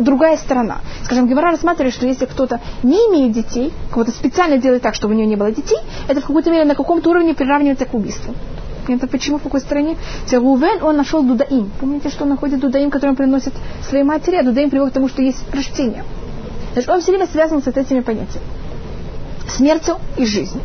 [0.00, 0.78] другая сторона.
[1.04, 5.16] Скажем, Гевара рассматривает, что если кто-то не имеет детей, кого-то специально делает так, чтобы у
[5.16, 5.78] него не было детей,
[6.08, 8.34] это в какой-то мере на каком-то уровне приравнивается к убийству.
[8.88, 9.96] Это почему, в какой стране?
[10.32, 11.70] Рувен, он нашел Дудаим.
[11.80, 13.52] Помните, что он находит Дудаим, который он приносит
[13.88, 16.04] своей матери, а Дудаим приводит к тому, что есть рождение.
[16.72, 18.46] Значит, он все время связан с этими понятиями.
[19.48, 20.62] смертью и жизнью.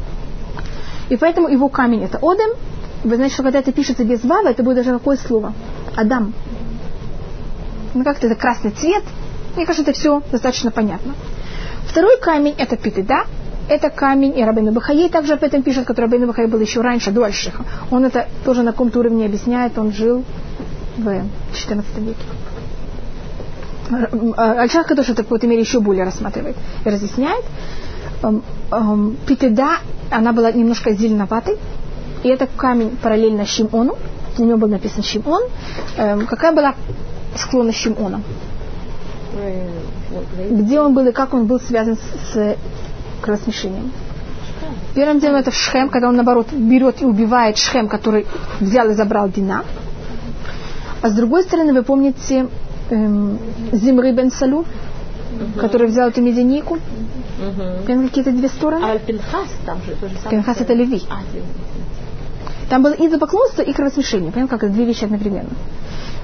[1.10, 2.56] И поэтому его камень это Одем.
[3.04, 5.54] Вы знаете, что когда это пишется без вава, это будет даже какое слово?
[5.96, 6.34] Адам.
[7.94, 9.04] Ну как-то это красный цвет.
[9.56, 11.14] Мне кажется, это все достаточно понятно.
[11.88, 13.26] Второй камень это Питыда.
[13.68, 17.12] Это камень, и Рабейну Бахаей также об этом пишет, который Рабейну Бахаей был еще раньше,
[17.12, 17.64] до Альшиха.
[17.90, 20.24] Он это тоже на каком-то уровне объясняет, он жил
[20.98, 21.26] в
[21.56, 22.20] 14 веке.
[24.38, 27.44] Альшах тоже это в какой-то мере еще более рассматривает и разъясняет.
[28.76, 29.78] Эм, Питеда,
[30.12, 31.58] она была немножко зеленоватой,
[32.24, 33.98] и это камень параллельно Шимону,
[34.38, 35.44] на нем был написан Шимон.
[35.98, 36.76] Эм, какая была
[37.36, 38.22] склонность Шимона?
[40.50, 42.56] Где он был и как он был связан с, с
[43.22, 43.92] кровосмешением?
[44.94, 48.26] Первым делом это Шхем, когда он наоборот берет и убивает Шхем, который
[48.60, 49.64] взял и забрал Дина.
[51.02, 52.48] А с другой стороны, вы помните
[52.90, 53.38] эм,
[53.72, 54.66] Зимры бен угу.
[55.60, 56.80] который взял эту медянику?
[57.38, 58.08] Угу.
[58.08, 58.86] Какие-то две стороны?
[58.86, 60.30] А Пинхас там же тоже самое.
[60.30, 61.02] Пинхас это Леви.
[61.10, 61.20] А,
[62.70, 64.32] там было и запоклонство, и кровосмешение.
[64.32, 65.50] Понимаете, как это две вещи одновременно.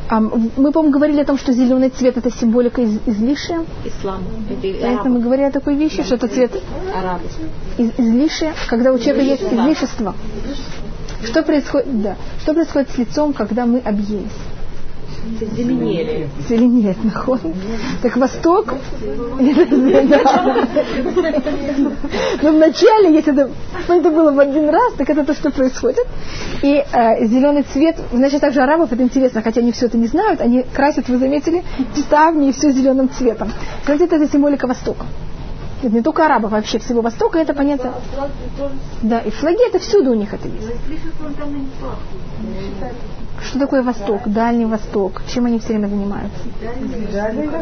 [0.10, 3.64] Мы, по-моему, говорили о том, что зеленый цвет это символика из, излишия.
[3.86, 4.22] Ислам.
[4.62, 6.52] Поэтому мы говорили о такой вещи, что это цвет
[7.78, 10.14] из, излишия, когда у человека есть излишество.
[11.24, 14.32] Что происходит, да, что происходит с лицом, когда мы объелись?
[15.56, 16.30] Зеленеет.
[16.50, 17.40] Зеленеет, нахон.
[18.02, 18.74] Так Восток.
[22.42, 23.52] Но вначале, если это,
[23.88, 26.06] ну, это было в один раз, так это то, что происходит.
[26.64, 30.42] И э, зеленый цвет, значит, также арабов это интересно, хотя они все это не знают,
[30.42, 31.64] они красят, вы заметили,
[31.96, 33.52] ставни и все зеленым цветом.
[33.82, 35.06] Кстати, это символика Востока.
[35.84, 37.94] Это не только арабов, вообще всего Востока, это понятно.
[39.02, 40.68] Да, и флаги это всюду у них это есть.
[43.44, 45.22] Что такое Восток, Дальний Восток?
[45.28, 46.40] Чем они все время занимаются?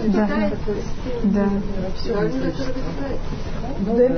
[0.08, 0.30] Да.
[1.24, 1.50] да.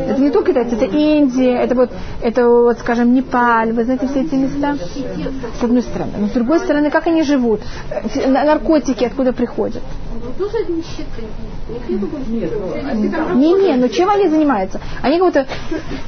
[0.10, 1.92] Это не только китайцы, это Индия, это вот,
[2.22, 4.76] это вот, скажем, Непаль, вы знаете все эти места?
[5.60, 6.14] С одной стороны.
[6.18, 7.62] Но с другой стороны, как они живут?
[8.28, 9.84] Наркотики откуда приходят?
[13.36, 14.80] Не-не, но чем они занимаются?
[15.02, 15.48] Они как будто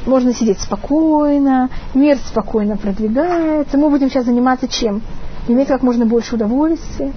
[0.05, 3.77] можно сидеть спокойно, мир спокойно продвигается.
[3.77, 5.01] Мы будем сейчас заниматься чем?
[5.47, 7.11] Иметь как можно больше удовольствия.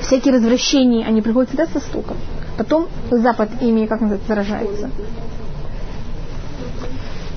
[0.00, 2.16] Всякие развращения, они приходят всегда со стуком.
[2.56, 4.90] Потом Запад ими, как называется, заражается.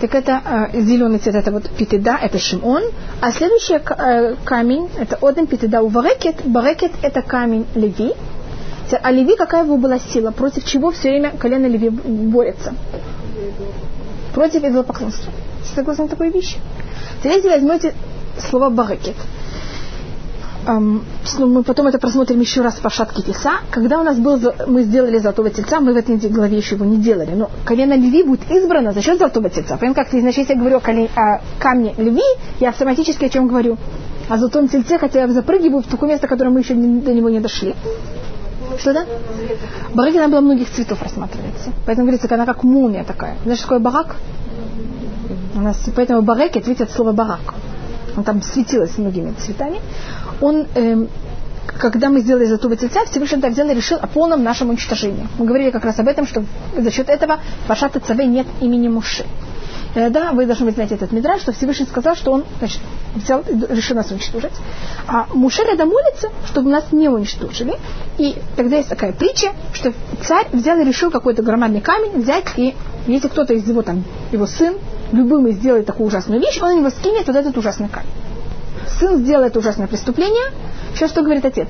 [0.03, 0.41] Так это
[0.73, 2.83] э, зеленый цвет, это вот питеда, это Шимон.
[3.21, 6.45] А следующий э, камень, это Оден питеда у Барекет.
[6.45, 8.13] Барекет это камень Леви.
[9.01, 10.31] А Леви, какая его была сила?
[10.31, 12.75] Против чего все время колено Леви борется?
[14.33, 15.31] Против идолопоклонства.
[15.73, 16.57] Согласны на такой вещи?
[17.19, 17.93] Теперь если возьмете
[18.49, 19.15] слово барекет.
[20.65, 21.01] Um,
[21.39, 23.59] ну, мы потом это просмотрим еще раз по шатке теса.
[23.69, 26.97] Когда у нас был, мы сделали золотого тельца, мы в этой главе еще его не
[26.97, 27.31] делали.
[27.35, 29.75] Но колено Леви будет избрано за счет золотого тельца.
[29.75, 32.23] Понимаете, как значит, если я говорю о, колен, о камне Леви,
[32.61, 33.77] я автоматически о чем говорю?
[34.29, 37.41] О золотом тельце, хотя я запрыгиваю в такое место, которое мы еще до него не
[37.41, 37.75] дошли.
[38.79, 39.05] Что да?
[39.93, 41.71] Барак она была многих цветов рассматривается.
[41.85, 43.35] Поэтому говорится, она как мумия такая.
[43.43, 44.15] Знаешь, что барак?
[45.55, 47.53] У нас, поэтому барекет, видите, от слова барак
[48.15, 49.79] он там светилось многими цветами,
[50.41, 51.09] он, эм,
[51.65, 55.27] когда мы сделали золотого тельца, Всевышний так взял и решил о полном нашем уничтожении.
[55.37, 56.43] Мы говорили как раз об этом, что
[56.77, 59.25] за счет этого Пашата Цаве нет имени Муши.
[59.95, 62.79] Э, да, вы должны знать этот мидраж, что Всевышний сказал, что он значит,
[63.15, 64.53] взял, решил нас уничтожить.
[65.07, 67.73] А Муше рядом молится, чтобы нас не уничтожили.
[68.17, 72.75] И тогда есть такая притча, что царь взял и решил какой-то громадный камень взять, и
[73.07, 74.75] если кто-то из его, там, его сын,
[75.11, 78.09] любым и сделает такую ужасную вещь, он его скинет вот этот ужасный камень.
[78.99, 80.51] Сын сделает ужасное преступление.
[80.93, 81.67] Сейчас что говорит отец?